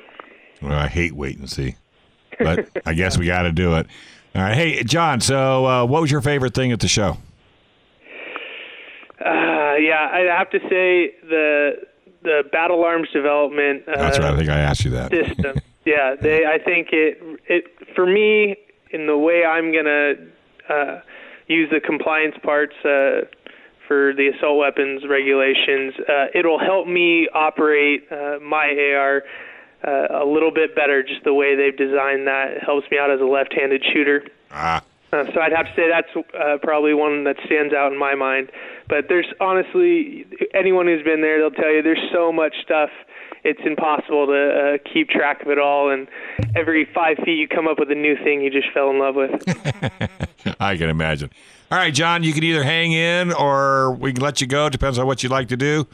[0.62, 1.76] Well, I hate wait and see,
[2.38, 3.86] but I guess we got to do it.
[4.34, 4.54] All right.
[4.54, 5.20] Hey, John.
[5.20, 7.16] So, uh, what was your favorite thing at the show?
[9.18, 11.86] Uh, yeah, I have to say the
[12.22, 13.84] the battle arms development.
[13.88, 14.34] Uh, That's right.
[14.34, 15.10] I think I asked you that.
[15.10, 15.60] system.
[15.86, 16.44] yeah, they.
[16.44, 17.18] I think it.
[17.46, 18.56] It for me
[18.90, 20.14] in the way I'm gonna
[20.68, 21.00] uh,
[21.46, 23.22] use the compliance parts uh,
[23.86, 25.94] for the assault weapons regulations.
[26.08, 29.22] Uh, it'll help me operate uh, my AR.
[29.86, 32.50] Uh, a little bit better, just the way they've designed that.
[32.56, 34.24] It helps me out as a left-handed shooter.
[34.50, 37.98] Ah, Uh, so I'd have to say that's uh, probably one that stands out in
[37.98, 38.50] my mind.
[38.88, 42.90] But there's honestly anyone who's been there, they'll tell you there's so much stuff.
[43.46, 46.08] It's impossible to uh, keep track of it all, and
[46.56, 49.14] every five feet you come up with a new thing you just fell in love
[49.14, 49.30] with.
[50.60, 51.30] I can imagine.
[51.70, 52.24] All right, John.
[52.24, 54.68] You can either hang in or we can let you go.
[54.68, 55.86] Depends on what you'd like to do.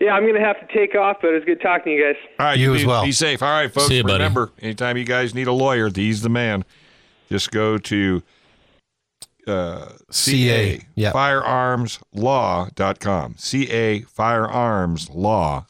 [0.00, 2.16] yeah, I'm gonna have to take off, but it's good talking to you guys.
[2.38, 3.04] All right, You be, as well.
[3.04, 3.42] Be safe.
[3.42, 3.88] All right, folks.
[3.88, 4.14] See you, buddy.
[4.14, 6.64] remember, anytime you guys need a lawyer, he's the man.
[7.28, 8.22] Just go to
[9.46, 11.12] uh, CA, yeah.
[11.12, 13.34] firearmslaw.com.
[13.38, 15.64] CA firearmslaw.com.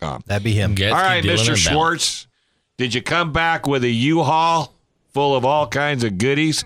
[0.00, 0.74] That'd be him.
[0.74, 1.56] Gatsky, All right, Mr.
[1.56, 2.26] Schwartz,
[2.76, 4.72] did you come back with a U-Haul
[5.12, 6.64] full of all kinds of goodies?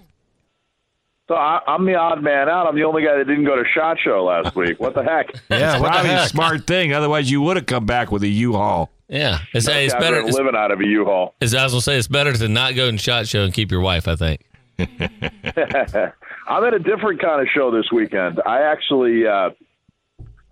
[1.27, 2.67] So I, I'm the odd man out.
[2.67, 4.79] I'm the only guy that didn't go to Shot Show last week.
[4.79, 5.31] What the heck?
[5.49, 6.93] Yeah, Probably a smart thing.
[6.93, 8.91] Otherwise, you would have come back with a U-Haul.
[9.09, 10.21] Yeah, it's, hey, it's better.
[10.21, 11.35] It's, living out of a U-Haul.
[11.41, 13.71] as I was gonna say, it's better to not go to shot show and keep
[13.71, 14.09] your wife.
[14.09, 14.41] I think.
[14.79, 18.41] I'm at a different kind of show this weekend.
[18.45, 19.51] I actually, uh,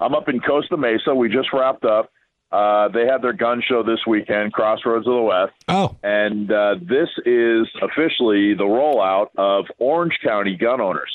[0.00, 1.14] I'm up in Costa Mesa.
[1.14, 2.10] We just wrapped up.
[2.52, 6.74] Uh, they had their gun show this weekend, Crossroads of the West, Oh, and uh,
[6.82, 11.10] this is officially the rollout of Orange County gun owners.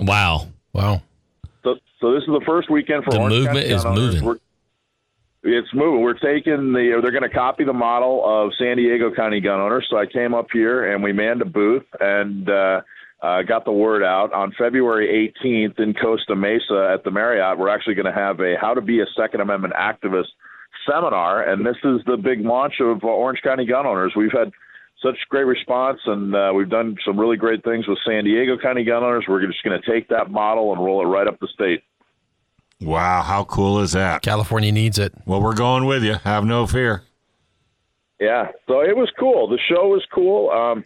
[0.00, 0.48] Wow.
[0.72, 1.00] Wow.
[1.62, 4.00] So, so this is the first weekend for The Orange movement County gun is owners.
[4.14, 4.24] moving.
[4.24, 4.38] We're-
[5.46, 6.00] it's moving.
[6.00, 6.98] We're taking the.
[7.02, 9.86] They're going to copy the model of San Diego County gun owners.
[9.90, 12.80] So I came up here and we manned a booth and uh,
[13.22, 17.58] uh, got the word out on February 18th in Costa Mesa at the Marriott.
[17.58, 20.28] We're actually going to have a How to Be a Second Amendment Activist
[20.88, 24.12] seminar, and this is the big launch of uh, Orange County gun owners.
[24.16, 24.52] We've had
[25.02, 28.84] such great response, and uh, we've done some really great things with San Diego County
[28.84, 29.24] gun owners.
[29.28, 31.82] We're just going to take that model and roll it right up the state.
[32.80, 33.22] wow.
[33.22, 34.22] How cool is that?
[34.22, 35.12] California needs it.
[35.26, 36.14] Well, we're going with you.
[36.24, 37.02] Have no fear.
[38.20, 39.48] Yeah, so it was cool.
[39.48, 40.48] The show was cool.
[40.50, 40.84] Um,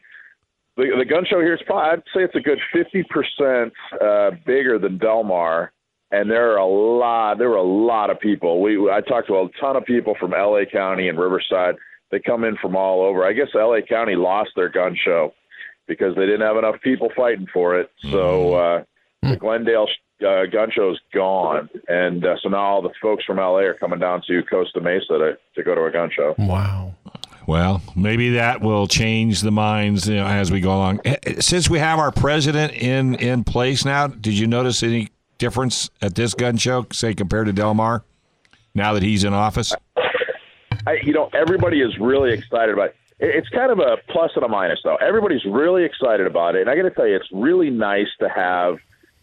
[0.76, 4.30] the, the gun show here is probably I'd say it's a good fifty percent uh,
[4.46, 5.72] bigger than Del Mar,
[6.10, 7.38] and there are a lot.
[7.38, 8.60] There were a lot of people.
[8.60, 10.66] We I talked to a ton of people from L.A.
[10.66, 11.76] County and Riverside.
[12.10, 13.24] They come in from all over.
[13.24, 13.82] I guess L.A.
[13.82, 15.34] County lost their gun show
[15.86, 17.90] because they didn't have enough people fighting for it.
[18.10, 18.84] So uh,
[19.22, 19.88] the Glendale
[20.26, 23.64] uh, gun show is gone, and uh, so now all the folks from L.A.
[23.64, 26.34] are coming down to Costa Mesa to, to go to a gun show.
[26.38, 26.94] Wow.
[27.46, 31.00] Well, maybe that will change the minds you know, as we go along.
[31.06, 35.08] Eh, eh, Since we have our president in in place now, did you notice any
[35.38, 38.04] difference at this gun show, say compared to Del Mar,
[38.74, 39.72] now that he's in office?
[40.86, 42.96] I, you know, everybody is really excited about it.
[43.20, 44.96] It- It's kind of a plus and a minus, though.
[44.96, 48.28] Everybody's really excited about it, and I got to tell you, it's really nice to
[48.28, 48.76] have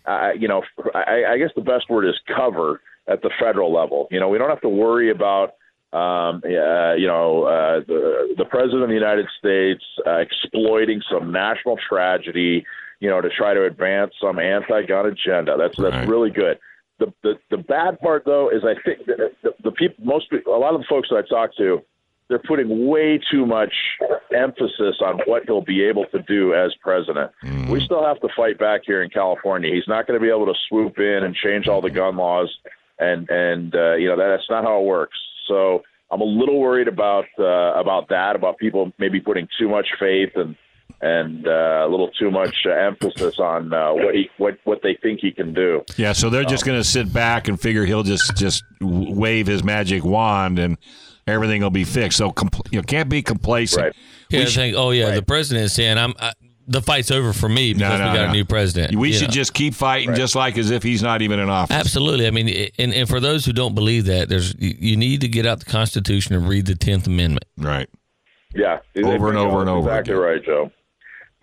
[0.07, 0.61] uh, you know,
[0.93, 4.07] I, I guess the best word is cover at the federal level.
[4.11, 5.55] You know, we don't have to worry about
[5.93, 11.31] um, uh, you know, uh, the, the president of the United States uh, exploiting some
[11.31, 12.63] national tragedy,
[12.99, 15.55] you know, to try to advance some anti-gun agenda.
[15.57, 16.07] That's that's Right.
[16.07, 16.57] really good.
[16.99, 20.49] The, the the bad part though is I think the, the, the people, most a
[20.49, 21.81] lot of the folks that I talk to,
[22.29, 23.73] they're putting way too much
[24.33, 27.31] emphasis on what he'll be able to do as president.
[27.69, 29.73] We still have to fight back here in California.
[29.73, 32.55] He's not going to be able to swoop in and change all the gun laws,
[32.99, 35.17] and and uh, you know that, that's not how it works.
[35.47, 39.87] So I'm a little worried about uh, about that, about people maybe putting too much
[39.99, 40.55] faith and
[41.01, 44.97] and uh, a little too much uh, emphasis on uh, what he what what they
[45.01, 45.83] think he can do.
[45.97, 49.63] Yeah, so they're just going to sit back and figure he'll just just wave his
[49.63, 50.77] magic wand and
[51.27, 52.17] everything will be fixed.
[52.17, 53.83] So compl- you know, can't be complacent.
[53.83, 53.95] Right.
[54.29, 56.33] Yeah, We should- think, oh yeah, the president is saying, "I'm." I,
[56.67, 58.29] the fight's over for me because no, we got no.
[58.29, 58.95] a new president.
[58.95, 59.33] We should know.
[59.33, 61.75] just keep fighting, just like as if he's not even in office.
[61.75, 62.25] Absolutely.
[62.25, 65.27] I mean, and, and for those who don't believe that, there's you you need to
[65.27, 67.45] get out the Constitution and read the Tenth Amendment.
[67.55, 67.87] Right.
[68.55, 70.23] Yeah, Over and over and over Exactly again.
[70.23, 70.71] right, Joe.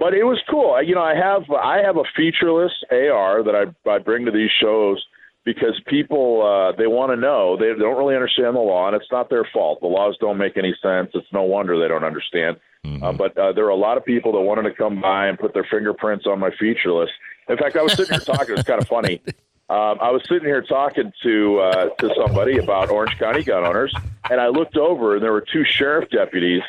[0.03, 0.73] But it was cool.
[0.73, 4.33] I- You know, I have I have a featureless AR that I I bring to
[4.33, 4.99] these shows
[5.45, 7.57] because people uh, they want to know.
[7.57, 9.81] They don't really understand the law, and it's not their fault.
[9.81, 11.11] The laws don't make any sense.
[11.15, 12.57] It's no wonder they don't understand.
[13.01, 15.38] Uh, but uh, there are a lot of people that wanted to come by and
[15.38, 17.11] put their fingerprints on my featureless.
[17.49, 18.55] In fact, I was sitting here talking.
[18.55, 19.21] It was kind of funny.
[19.71, 23.95] Um, I was sitting here talking to uh, to somebody about Orange County gun owners,
[24.29, 26.61] and I looked over, and there were two sheriff deputies.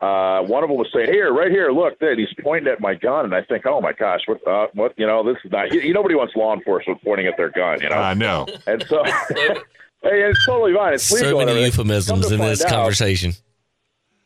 [0.00, 2.94] Uh, one of them was saying, "Here, right here, look!" There, he's pointing at my
[2.94, 4.46] gun, and I think, "Oh my gosh, what?
[4.46, 4.94] Uh, what?
[4.96, 5.72] You know, this is not.
[5.72, 8.46] You, nobody wants law enforcement pointing at their gun, you know." I know.
[8.68, 9.02] and so,
[9.34, 9.60] hey,
[10.02, 10.94] it's totally fine.
[10.94, 11.30] It's legal.
[11.30, 13.32] So and many euphemisms in this out- conversation.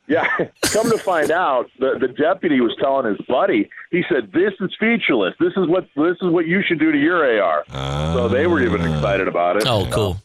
[0.08, 0.28] yeah,
[0.62, 3.70] come to find out, the the deputy was telling his buddy.
[3.90, 5.34] He said, "This is featureless.
[5.40, 7.64] This is what this is what you should do to your AR."
[8.12, 9.64] so they were even excited about it.
[9.66, 10.18] Oh, cool.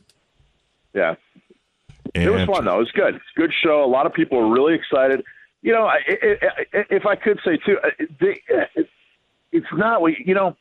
[0.93, 1.15] Yeah,
[2.13, 2.75] it was fun though.
[2.75, 3.15] It was good.
[3.15, 3.85] It's a good show.
[3.85, 5.23] A lot of people were really excited.
[5.67, 7.89] You know, I, I, I, if I could say too, uh,
[8.21, 8.41] they,
[9.51, 10.01] it's not.
[10.25, 10.55] You know,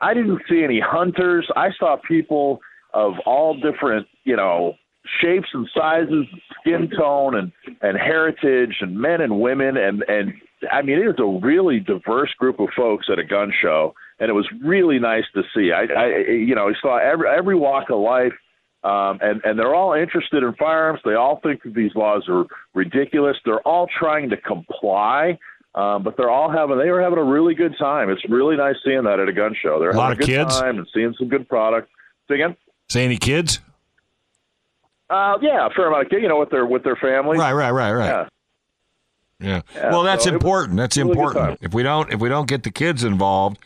[0.00, 1.48] I didn't see any hunters.
[1.54, 2.58] I saw people
[2.92, 4.74] of all different, you know,
[5.22, 6.26] shapes and sizes,
[6.58, 10.32] skin tone, and and heritage, and men and women, and and
[10.72, 14.30] I mean, it was a really diverse group of folks at a gun show, and
[14.30, 15.70] it was really nice to see.
[15.70, 18.32] I, I you know, I saw every every walk of life.
[18.82, 21.00] Um, and and they're all interested in firearms.
[21.04, 23.36] They all think that these laws are ridiculous.
[23.44, 25.38] They're all trying to comply,
[25.74, 28.08] um, but they're all having they are having a really good time.
[28.08, 29.78] It's really nice seeing that at a gun show.
[29.78, 30.60] They're A lot having a good of kids?
[30.60, 31.90] time and seeing some good product.
[32.28, 32.56] Say again?
[32.88, 33.60] Say any kids?
[35.10, 36.22] Uh, yeah, a fair amount of kids.
[36.22, 37.38] You know, with their with their families.
[37.38, 38.06] Right, right, right, right.
[38.06, 38.28] Yeah.
[39.42, 39.62] Yeah.
[39.74, 40.76] Yeah, well, that's so important.
[40.76, 41.58] That's really important.
[41.62, 43.58] If we don't, if we don't get the kids involved,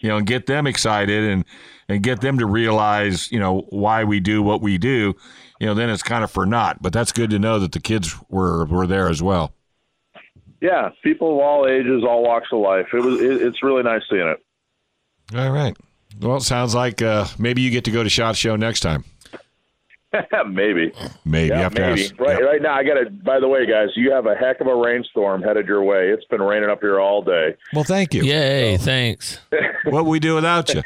[0.00, 1.44] you know, and get them excited and
[1.88, 5.14] and get them to realize, you know, why we do what we do,
[5.60, 6.82] you know, then it's kind of for naught.
[6.82, 9.52] But that's good to know that the kids were were there as well.
[10.60, 12.86] Yeah, people of all ages, all walks of life.
[12.92, 13.20] It was.
[13.20, 14.38] It, it's really nice seeing it.
[15.36, 15.76] All right.
[16.20, 19.04] Well, it sounds like uh, maybe you get to go to Shot Show next time.
[20.48, 20.92] maybe.
[21.26, 21.48] Maybe.
[21.48, 22.10] Yeah, You have to maybe.
[22.18, 22.44] Right, Yeah.
[22.46, 23.10] right now, I got to.
[23.10, 26.08] By the way, guys, you have a heck of a rainstorm headed your way.
[26.08, 27.54] It's been raining up here all day.
[27.74, 28.22] Well, thank you.
[28.24, 28.76] Yay!
[28.78, 29.38] Thanks.
[29.84, 30.82] What would we do without you?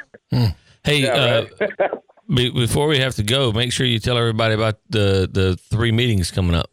[0.85, 1.45] Hey, uh,
[2.35, 5.93] be, before we have to go, make sure you tell everybody about the the three
[5.93, 6.71] meetings coming up.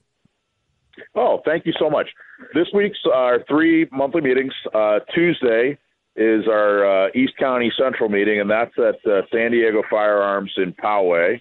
[1.15, 2.07] Oh, thank you so much.
[2.53, 4.53] This week's our three monthly meetings.
[4.73, 5.77] Uh, Tuesday
[6.15, 10.73] is our uh, East County Central meeting, and that's at uh, San Diego Firearms in
[10.73, 11.39] Poway.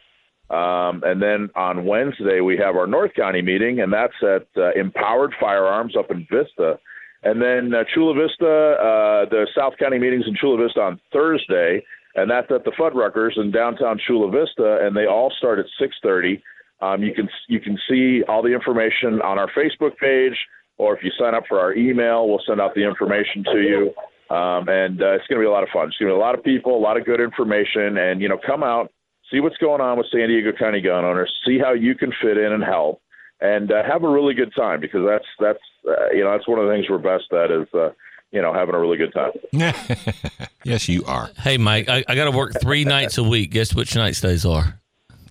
[0.48, 4.70] Um, and then on Wednesday we have our North County meeting, and that's at uh,
[4.76, 6.78] Empowered Firearms up in Vista.
[7.22, 11.82] And then uh, Chula Vista, uh, the South County meetings in Chula Vista on Thursday,
[12.16, 16.42] and that's at the Fuddruckers in downtown Chula Vista, and they all start at 6:30.
[16.80, 20.36] Um, you can you can see all the information on our Facebook page,
[20.78, 23.94] or if you sign up for our email, we'll send out the information to you.
[24.34, 25.86] Um, and uh, it's going to be a lot of fun.
[25.88, 28.28] It's going to be a lot of people, a lot of good information, and you
[28.28, 28.90] know, come out,
[29.30, 32.36] see what's going on with San Diego County gun owners, see how you can fit
[32.36, 33.00] in and help,
[33.40, 36.58] and uh, have a really good time because that's that's uh, you know that's one
[36.58, 37.90] of the things we're best at is uh,
[38.36, 39.32] you know having a really good time.
[40.64, 41.30] yes, you are.
[41.38, 43.50] Hey, Mike, I, I got to work three nights a week.
[43.50, 44.78] Guess which nights those are?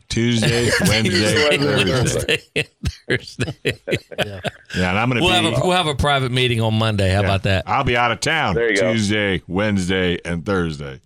[0.09, 2.37] Tuesday, Wednesday, Thursday.
[2.55, 2.67] Wednesday,
[3.07, 3.79] Thursday.
[4.75, 5.49] Yeah, and I'm going to We'll be.
[5.51, 7.11] have a we'll have a private meeting on Monday.
[7.13, 7.63] How about that?
[7.67, 8.91] I'll be out of town There you go.
[8.91, 10.99] Tuesday, Wednesday, and Thursday.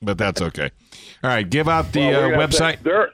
[0.00, 0.70] But that's okay.
[1.22, 2.82] All right, give out the Well, uh, gonna have to- website.
[2.82, 3.10] there,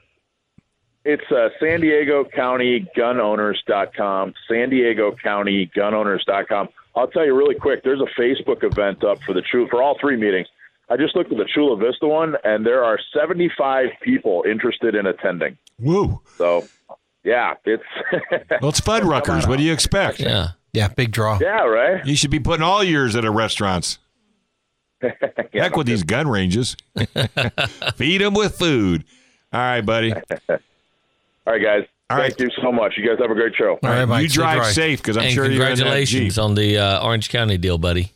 [1.03, 4.33] it's uh, San Diego County Gunowners.com.
[4.49, 6.69] San Diego County Gunowners.com.
[6.97, 7.83] I'll tell you really quick.
[7.83, 10.47] There's a Facebook event up for the true for all three meetings.
[10.89, 15.05] I just looked at the Chula Vista one, and there are 75 people interested in
[15.05, 15.57] attending.
[15.79, 16.21] Woo.
[16.37, 16.65] So,
[17.23, 17.83] yeah, it's
[18.61, 19.47] Well, it's Fuddruckers.
[19.47, 20.19] What do you expect?
[20.19, 20.49] Yeah.
[20.73, 21.39] Yeah, big draw.
[21.41, 22.05] yeah, right.
[22.05, 23.99] You should be putting all yours at a restaurants.
[25.53, 26.75] Heck with these gun ranges.
[27.95, 29.03] Feed them with food.
[29.51, 30.13] All right, buddy.
[30.13, 30.57] All
[31.47, 31.85] right, guys.
[32.09, 32.93] All Thank you so much.
[32.95, 33.77] You guys have a great show.
[33.83, 34.23] All right, Mike.
[34.23, 34.71] you drive dry.
[34.71, 37.77] safe because I'm and sure you're in that congratulations on the uh, Orange County deal,
[37.77, 38.13] buddy.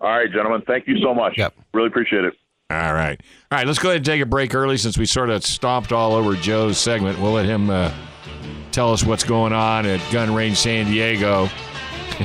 [0.00, 0.62] All right, gentlemen.
[0.66, 1.34] Thank you so much.
[1.36, 1.54] Yep.
[1.74, 2.32] Really appreciate it.
[2.70, 3.20] All right.
[3.50, 5.92] All right, let's go ahead and take a break early since we sort of stomped
[5.92, 7.20] all over Joe's segment.
[7.20, 7.92] We'll let him uh,
[8.70, 11.50] tell us what's going on at Gun Range San Diego.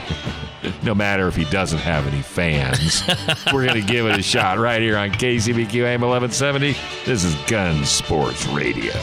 [0.83, 3.03] no matter if he doesn't have any fans,
[3.53, 6.73] we're going to give it a shot right here on KCBQ AM 1170.
[7.05, 8.93] This is Gun Sports Radio.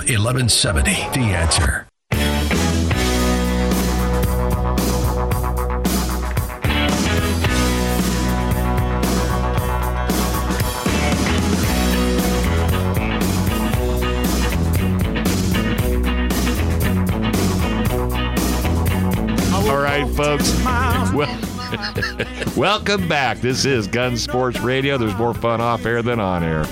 [0.00, 0.90] AM 1170.
[0.90, 1.86] The answer.
[19.68, 20.52] All right, folks.
[21.14, 21.38] Well,
[22.56, 23.38] welcome back.
[23.38, 24.98] This is Gun Sports Radio.
[24.98, 26.66] There's more fun off air than on air.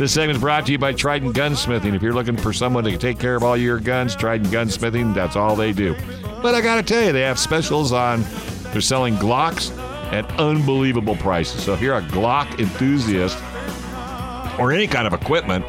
[0.00, 1.94] This segment is brought to you by Trident Gunsmithing.
[1.94, 5.36] If you're looking for someone to take care of all your guns, Trident Gunsmithing, that's
[5.36, 5.94] all they do.
[6.40, 8.24] But I got to tell you, they have specials on,
[8.72, 9.76] they're selling Glocks
[10.10, 11.62] at unbelievable prices.
[11.62, 13.36] So if you're a Glock enthusiast
[14.58, 15.66] or any kind of equipment,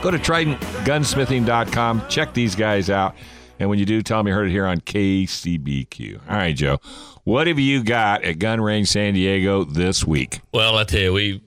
[0.00, 2.08] go to TridentGunsmithing.com.
[2.08, 3.14] Check these guys out.
[3.58, 6.20] And when you do, tell me you heard it here on KCBQ.
[6.26, 6.78] All right, Joe.
[7.24, 10.40] What have you got at Gun Range San Diego this week?
[10.54, 11.43] Well, I tell you, we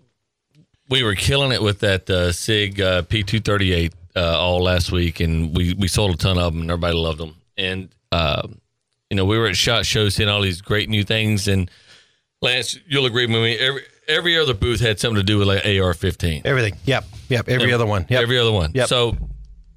[0.89, 5.55] we were killing it with that uh, Sig uh, P238 uh, all last week, and
[5.55, 7.35] we, we sold a ton of them, and everybody loved them.
[7.57, 8.47] And uh,
[9.09, 11.47] you know, we were at Shot Show seeing all these great new things.
[11.47, 11.69] And
[12.41, 13.57] Lance, you'll agree with me.
[13.57, 16.41] Every every other booth had something to do with like AR-15.
[16.45, 16.75] Everything.
[16.85, 17.05] Yep.
[17.29, 17.49] Yep.
[17.49, 18.05] Every other one.
[18.09, 18.21] Yep.
[18.21, 18.71] Every other one.
[18.73, 18.87] Yep.
[18.87, 19.17] So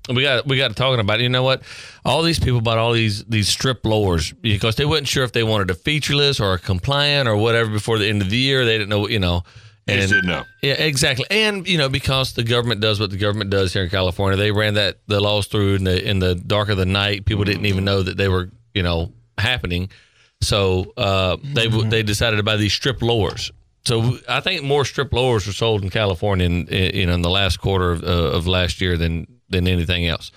[0.08, 1.24] we got we got talking about it.
[1.24, 1.62] You know what?
[2.04, 5.44] All these people bought all these these strip lowers because they weren't sure if they
[5.44, 8.64] wanted a featureless or a compliant or whatever before the end of the year.
[8.64, 9.44] They didn't know, you know.
[9.86, 10.44] They just didn't know.
[10.62, 11.26] Yeah, exactly.
[11.30, 14.52] And you know, because the government does what the government does here in California, they
[14.52, 17.24] ran that the laws through in the in the dark of the night.
[17.24, 19.90] People didn't even know that they were, you know, happening.
[20.42, 23.52] So uh, they they decided to buy these strip lowers.
[23.84, 27.22] So I think more strip lowers were sold in California, in, in, you know, in
[27.22, 30.30] the last quarter of, uh, of last year than than anything else.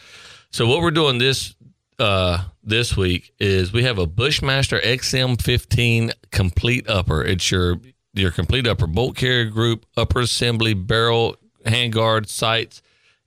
[0.50, 1.56] So what we're doing this
[2.00, 7.24] uh, this week is we have a Bushmaster XM15 complete upper.
[7.24, 7.80] It's your
[8.14, 11.36] your complete upper bolt carrier group, upper assembly, barrel,
[11.66, 12.82] handguard, sights,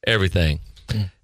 [0.06, 0.60] everything.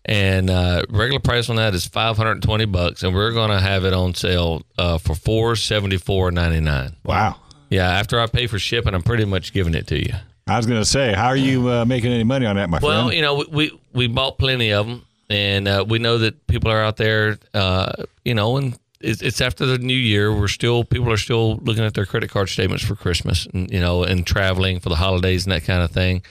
[0.04, 3.60] And uh, regular price on that is five hundred and twenty bucks, and we're gonna
[3.60, 6.96] have it on sale uh, for four seventy four ninety nine.
[7.04, 7.36] Wow.
[7.70, 10.12] Yeah, after I pay for shipping, I'm pretty much giving it to you.
[10.46, 12.80] I was going to say, how are you uh, making any money on that, my
[12.82, 13.06] Well, friend?
[13.06, 16.46] Well, you know, we we, we bought plenty of them, and uh, we know that
[16.48, 17.38] people are out there.
[17.54, 17.92] Uh,
[18.24, 20.32] you know, and it's, after the new year.
[20.34, 23.80] We're still people are still looking at their credit card statements for Christmas, and you
[23.80, 26.22] know, and traveling for the holidays and that kind of thing.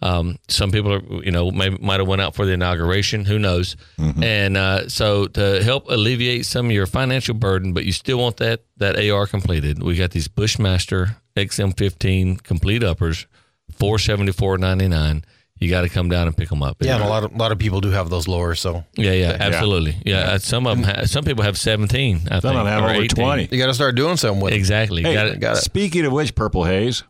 [0.00, 3.24] Um, some people are, you know, may, might have went out for the inauguration.
[3.24, 3.74] Who knows?
[4.22, 8.36] And uh, so to help alleviate some of your financial burden, but you still want
[8.36, 13.26] that that AR completed, we got these Bushmaster XM15 complete uppers,
[13.72, 15.24] four seventy four ninety nine.
[15.60, 16.76] You got to come down and pick them up.
[16.80, 19.12] Yeah, and a lot of a lot of people do have those lowers, so Yeah,
[19.12, 19.96] yeah, absolutely.
[20.04, 20.84] Yeah, uh, some of them.
[20.84, 22.16] Ha- some people have seventeen.
[22.30, 23.24] I Some think, of them have or over 18.
[23.24, 23.48] 20.
[23.50, 24.52] you got to start doing something with.
[24.52, 24.56] it.
[24.56, 25.02] Exactly.
[25.02, 25.40] Hey, got it.
[25.40, 25.60] got it.
[25.60, 27.02] Speaking of which, Purple Haze,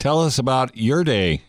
[0.00, 1.42] tell us about your day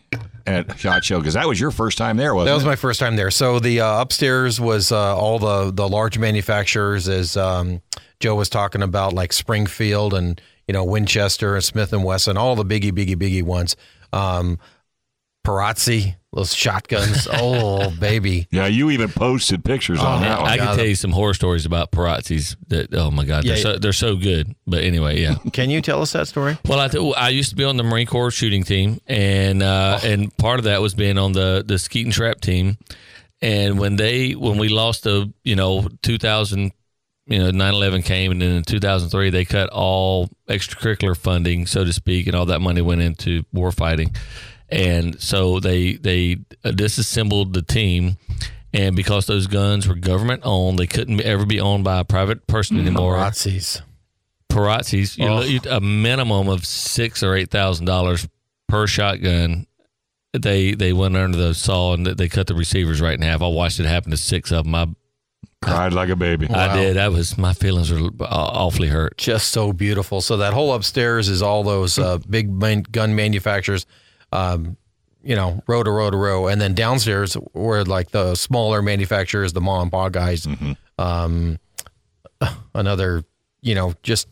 [0.46, 2.66] at Shot Show because that was your first time there, wasn't That was it?
[2.66, 3.30] my first time there.
[3.30, 7.82] So the uh, upstairs was uh, all the the large manufacturers, as um,
[8.20, 12.54] Joe was talking about, like Springfield and you know Winchester and Smith and Wesson, all
[12.54, 13.74] the biggie, biggie, biggie ones.
[14.12, 14.58] Um,
[15.46, 17.26] Perazzi, those shotguns.
[17.32, 20.50] oh baby, yeah, you even posted pictures on that one.
[20.50, 22.56] I can tell you some horror stories about Perazzis.
[22.68, 24.54] That oh my god, they're Yeah, so they're so good.
[24.66, 25.36] But anyway, yeah.
[25.52, 26.56] can you tell us that story?
[26.66, 29.98] Well, I th- I used to be on the Marine Corps shooting team, and uh,
[30.04, 32.78] and part of that was being on the the skeet and trap team.
[33.42, 36.72] And when they when we lost the you know 2000
[37.26, 41.92] you know 9/11 came, and then in 2003 they cut all extracurricular funding, so to
[41.92, 44.14] speak, and all that money went into war fighting.
[44.72, 48.16] And so they they uh, disassembled the team.
[48.72, 52.46] And because those guns were government owned, they couldn't ever be owned by a private
[52.46, 53.16] person anymore.
[53.16, 53.82] Nazis.
[54.48, 55.40] Perazzis, you Oh.
[55.70, 58.28] lo- a minimum of six or eight thousand dollars
[58.68, 59.66] per shotgun.
[60.32, 63.42] They they went under the saw and they cut the receivers right in half.
[63.42, 64.74] I watched it happen to six of them.
[64.74, 64.86] I,
[65.62, 66.48] Cried like a baby.
[66.48, 66.96] I did.
[66.96, 69.18] I was my feelings were uh, awfully hurt.
[69.18, 70.20] just so beautiful.
[70.20, 73.84] So that whole upstairs is all those uh, big man- gun manufacturers,
[74.32, 74.76] um,
[75.22, 79.52] you know, row to row to row, and then downstairs were like the smaller manufacturers,
[79.52, 80.46] the mom and pop guys.
[80.98, 81.58] Um,
[82.74, 83.24] another,
[83.60, 84.28] you know, just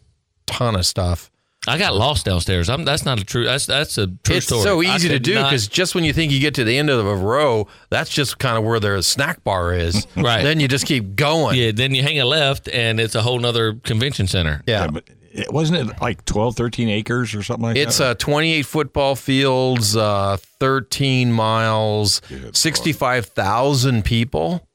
[0.47, 1.31] ton of stuff.
[1.67, 2.71] I got lost downstairs.
[2.71, 3.45] I'm, that's not a true.
[3.45, 4.63] That's that's a true it's story.
[4.63, 6.79] so easy to could do not- because just when you think you get to the
[6.79, 10.07] end of a row, that's just kind of where their snack bar is.
[10.17, 10.43] Right.
[10.43, 11.59] Then you just keep going.
[11.59, 11.73] yeah.
[11.73, 14.63] Then you hang a left, and it's a whole nother convention center.
[14.67, 14.85] Yeah.
[14.85, 15.18] Yeah, but it,
[15.51, 18.13] wasn't it like 12, 13 acres or something like It's that?
[18.13, 22.21] It's uh, 28 football fields, uh, 13 miles,
[22.53, 24.67] 65,000 people.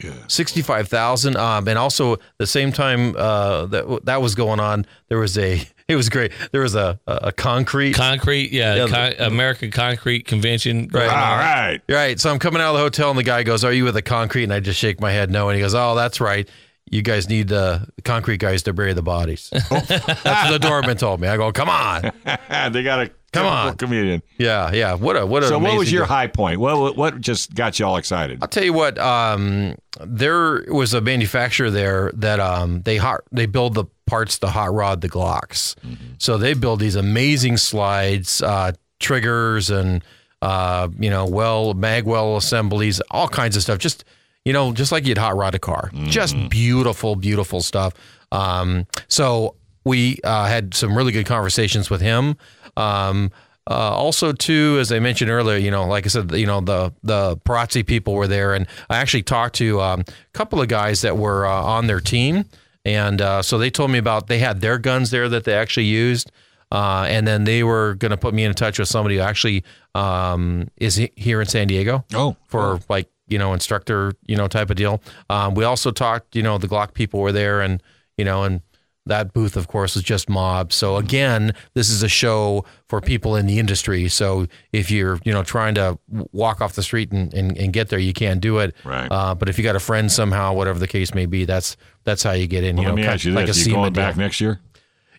[0.00, 0.30] Good.
[0.30, 1.36] 65,000.
[1.36, 5.62] Um, and also, the same time uh, that that was going on, there was a,
[5.88, 6.32] it was great.
[6.50, 7.92] There was a, a, a concrete.
[7.94, 10.88] Concrete, yeah, Yeah, Con- American Concrete Convention.
[10.90, 11.08] Right.
[11.08, 11.80] All right.
[11.90, 12.18] Right.
[12.18, 14.02] So I'm coming out of the hotel, and the guy goes, Are you with the
[14.02, 14.44] concrete?
[14.44, 15.50] And I just shake my head no.
[15.50, 16.48] And he goes, Oh, that's right.
[16.92, 19.48] You guys need uh, the concrete guys to bury the bodies.
[19.70, 21.26] that's what the doorman told me.
[21.26, 22.02] I go, Come on.
[22.72, 23.76] they got a Come on.
[23.76, 24.22] comedian.
[24.36, 24.70] Yeah.
[24.72, 24.92] Yeah.
[24.94, 26.08] What a, what a So, what was your guy.
[26.08, 26.60] high point?
[26.60, 28.40] What, what just got you all excited?
[28.42, 28.98] I'll tell you what.
[28.98, 29.74] Um,
[30.04, 34.74] there was a manufacturer there that um, they hot they build the parts to hot
[34.74, 35.74] rod the Glocks.
[36.18, 40.04] So they build these amazing slides, uh, triggers, and
[40.42, 43.78] uh, you know, well mag well assemblies, all kinds of stuff.
[43.78, 44.04] Just
[44.44, 45.90] you know, just like you'd hot rod a car.
[46.06, 47.92] Just beautiful, beautiful stuff.
[48.32, 52.36] Um, so we uh, had some really good conversations with him.
[52.76, 53.30] Um,
[53.70, 56.92] uh, also, too, as I mentioned earlier, you know, like I said, you know, the
[57.04, 61.02] the Perazzi people were there, and I actually talked to um, a couple of guys
[61.02, 62.44] that were uh, on their team,
[62.84, 65.86] and uh, so they told me about they had their guns there that they actually
[65.86, 66.32] used,
[66.72, 69.62] uh, and then they were going to put me in touch with somebody who actually
[69.94, 74.46] um, is he- here in San Diego Oh, for like you know instructor you know
[74.46, 75.02] type of deal.
[75.30, 77.82] Um, we also talked, you know, the Glock people were there, and
[78.16, 78.60] you know, and
[79.06, 80.72] that booth, of course, was just mob.
[80.72, 84.08] So again, this is a show for people in the industry.
[84.08, 85.98] So if you're you know trying to
[86.32, 88.76] walk off the street and, and, and get there, you can't do it.
[88.84, 89.08] Right.
[89.10, 92.22] Uh, but if you got a friend somehow, whatever the case may be, that's that's
[92.22, 92.76] how you get in.
[92.76, 94.04] Well, you know, let me ask you like this: you going deal.
[94.04, 94.60] back next year?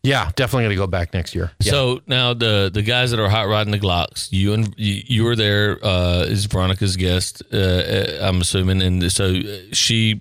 [0.04, 1.52] Yeah, definitely going to go back next year.
[1.62, 1.72] Yeah.
[1.72, 5.24] So now the the guys that are hot rodding the Glocks, you and you, you
[5.24, 10.20] were there uh, as Veronica's guest, uh, uh, I'm assuming, and so uh, she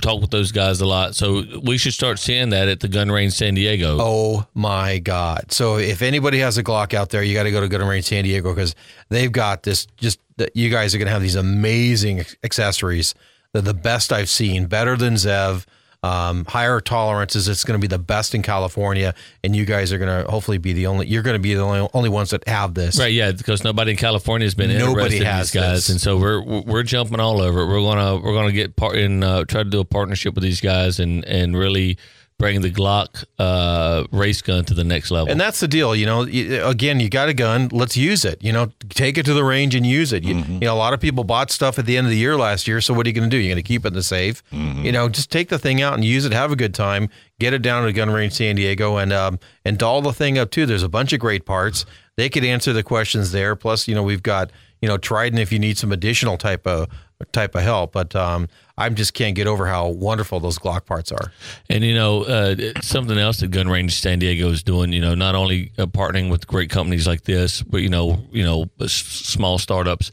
[0.00, 1.14] talked with those guys a lot.
[1.14, 3.98] So we should start seeing that at the gun range San Diego.
[4.00, 5.52] Oh my God!
[5.52, 8.04] So if anybody has a Glock out there, you got to go to Gun Range
[8.04, 8.74] San Diego because
[9.08, 9.86] they've got this.
[9.98, 13.14] Just that you guys are going to have these amazing accessories.
[13.52, 15.64] They're the best I've seen, better than Zev.
[16.04, 17.46] Um, higher tolerances.
[17.46, 20.58] It's going to be the best in California, and you guys are going to hopefully
[20.58, 21.06] be the only.
[21.06, 22.98] You're going to be the only, only ones that have this.
[22.98, 25.88] Right, yeah, because nobody in California has been Nobody interested in has these guys, this.
[25.90, 27.66] and so we're we're jumping all over.
[27.68, 30.60] We're gonna we're gonna get part in uh, try to do a partnership with these
[30.60, 31.98] guys and and really
[32.42, 35.30] bring the Glock uh, race gun to the next level.
[35.30, 36.22] And that's the deal, you know.
[36.68, 38.42] Again, you got a gun, let's use it.
[38.42, 40.24] You know, take it to the range and use it.
[40.24, 42.36] You, you know, a lot of people bought stuff at the end of the year
[42.36, 42.80] last year.
[42.80, 43.40] So what are you going to do?
[43.40, 44.42] You're going to keep it in the safe.
[44.50, 46.32] You know, just take the thing out and use it.
[46.32, 47.08] Have a good time.
[47.38, 50.50] Get it down to Gun Range San Diego and um, and doll the thing up
[50.50, 50.66] too.
[50.66, 51.86] There's a bunch of great parts.
[52.16, 53.56] They could answer the questions there.
[53.56, 56.88] Plus, you know, we've got you know Trident if you need some additional type of
[57.32, 57.92] type of help.
[57.92, 61.32] But um, I just can't get over how wonderful those Glock parts are.
[61.68, 65.14] And you know, uh, something else that Gun Range San Diego is doing, you know,
[65.14, 68.92] not only uh, partnering with great companies like this, but you know, you know, s-
[68.92, 70.10] small startups.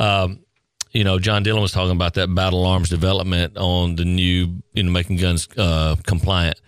[0.00, 0.40] Um,
[0.92, 4.82] you know, John Dillon was talking about that battle arms development on the new, you
[4.82, 6.60] know, making guns uh, compliant.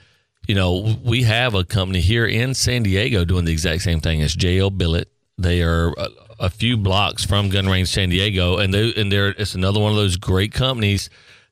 [0.47, 4.21] You know, we have a company here in San Diego doing the exact same thing
[4.21, 5.09] as JL Billet.
[5.39, 5.95] They are
[6.41, 9.93] a, few blocks from Gun Range San Diego, and they and they're it's another one
[9.93, 11.11] of those great companies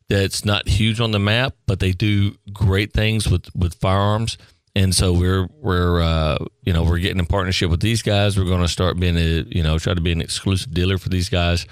[0.08, 4.38] that's not huge on the map, but they do great things with with firearms.
[4.74, 8.38] And so we're we're uh, you know we're getting in partnership with these guys.
[8.38, 11.08] We're going to start being a you know try to be an exclusive dealer for
[11.08, 11.66] these guys,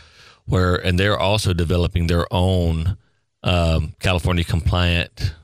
[0.44, 2.96] where and they're also developing their own
[3.42, 5.34] um, California compliant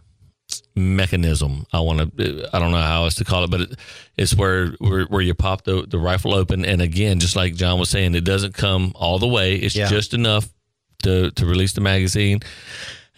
[0.75, 1.66] mechanism.
[1.73, 3.79] I want to I don't know how else to call it, but it,
[4.16, 7.79] it's where, where where you pop the the rifle open, and again, just like John
[7.79, 9.57] was saying, it doesn't come all the way.
[9.57, 9.89] It's Yeah.
[9.89, 10.49] just enough
[11.03, 12.41] to to release the magazine.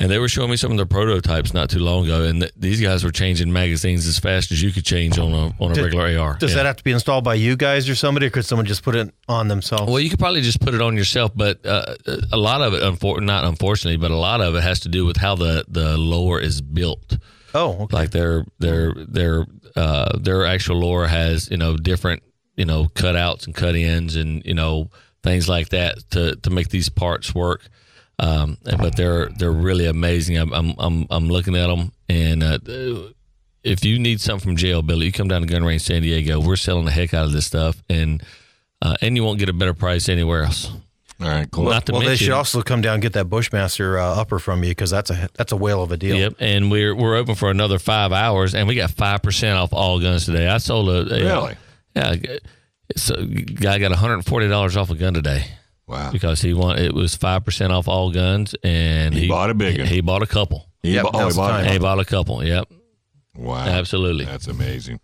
[0.01, 2.53] and they were showing me some of their prototypes not too long ago, and th-
[2.57, 5.83] these guys were changing magazines as fast as you could change on a on a
[5.83, 6.37] regular AR.
[6.37, 6.57] Does Yeah.
[6.57, 8.97] that have to be installed by you guys or somebody, or could someone just put
[8.97, 9.89] it on themselves?
[9.89, 11.95] Well, you could probably just put it on yourself, but uh,
[12.33, 15.07] a lot of it, unfor- not unfortunately, but a lot of it has to do
[15.07, 17.17] with how the the lower is built.
[17.55, 17.97] Oh, okay.
[17.97, 19.47] Like their their their
[19.77, 22.23] uh, their actual lore has you know different
[22.57, 24.91] you know cutouts and cut ins and you know
[25.23, 27.63] things like that to to make these parts work.
[28.19, 30.37] Um, but they're they're really amazing.
[30.37, 32.59] I'm I'm I'm, I'm looking at them, and uh,
[33.65, 36.41] if you need something from JL Billet, you come down to Gun Range San Diego.
[36.41, 38.23] We're selling the heck out of this stuff, and
[38.83, 40.71] uh, and you won't get a better price anywhere else.
[41.25, 41.65] All right, cool.
[41.65, 44.63] Not to well, they should also come down and get that Bushmaster uh, upper from
[44.63, 46.17] you because that's a that's a whale of a deal.
[46.17, 49.73] Yep, and we're we're open for another five hours, and we got five percent off
[49.73, 50.47] all guns today.
[50.47, 51.57] I sold a, a Really?
[51.97, 52.17] yeah.
[52.97, 55.47] So guy got one hundred and forty dollars off a gun today
[55.87, 56.13] wow.
[56.13, 59.79] because he want it was five percent off all guns, and He bought a big
[59.79, 59.87] one.
[59.87, 60.69] He bought a couple.
[60.83, 62.45] He Yep, bu- oh, he bought He bought a couple.
[62.45, 62.69] Yep,
[63.37, 63.65] Wow.
[63.65, 64.27] absolutely.
[64.27, 65.01] That's amazing.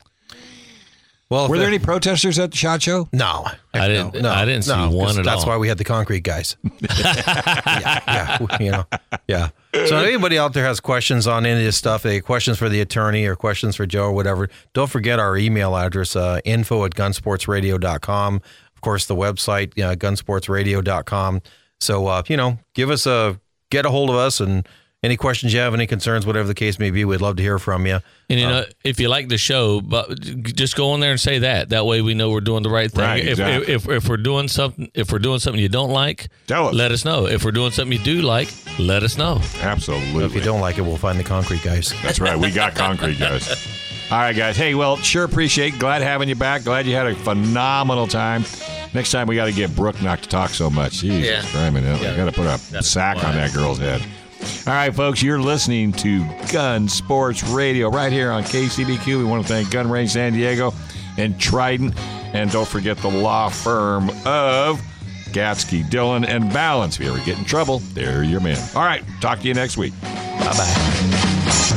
[1.30, 3.08] Well, Were there any protesters at the shot show?
[3.12, 5.22] No, I didn't- No, no, I didn't see no, 'cause one at all.
[5.24, 5.50] That's all.
[5.50, 6.56] why we had the concrete guys.
[6.80, 8.84] yeah, yeah, you know,
[9.28, 9.48] yeah.
[9.72, 12.68] So if anybody out there has questions on any of this stuff, any questions for
[12.68, 16.84] the attorney or questions for Joe or whatever, don't forget our email address, uh, info
[16.84, 18.34] at gunsportsradio.com.
[18.74, 21.42] Of course, the website, uh, gunsportsradio.com.
[21.80, 23.38] So, uh, you know, give us a,
[23.70, 24.66] get a hold of us and
[25.02, 27.58] any questions you have, any concerns, whatever the case may be, we'd love to hear
[27.58, 28.00] from you.
[28.28, 31.20] And you um, know, if you like the show, but just go on there and
[31.20, 31.70] say that.
[31.70, 33.00] That way, we know we're doing the right thing.
[33.00, 33.74] Right, if, exactly.
[33.74, 36.74] if, if if we're doing something, if we're doing something you don't like, Tell us.
[36.74, 37.26] Let us know.
[37.26, 39.40] If we're doing something you do like, let us know.
[39.62, 40.24] Absolutely.
[40.24, 41.94] If you don't like it, we'll find the concrete guys.
[42.02, 42.38] That's right.
[42.38, 43.48] We got concrete, guys.
[44.10, 44.56] All right, guys.
[44.56, 45.78] Hey, well, sure appreciate.
[45.78, 46.64] Glad having you back.
[46.64, 48.44] Glad you had a phenomenal time.
[48.92, 50.94] Next time we got to get Brooke not to talk so much.
[50.94, 51.70] Jesus, Yeah.
[51.70, 51.70] yeah.
[51.70, 52.16] we Yeah.
[52.16, 54.02] got to put a sack on that girl's head.
[54.66, 59.18] All right, folks, you're listening to Gun Sports Radio right here on KCBQ.
[59.18, 60.72] We want to thank Gun Range San Diego
[61.18, 61.94] and Trident.
[62.32, 64.80] And don't forget the law firm of
[65.32, 66.98] Gatsky, Dillon, and Balance.
[66.98, 68.58] If you ever get in trouble, they're your man.
[68.74, 69.92] All right, talk to you next week.
[70.02, 71.76] Bye bye.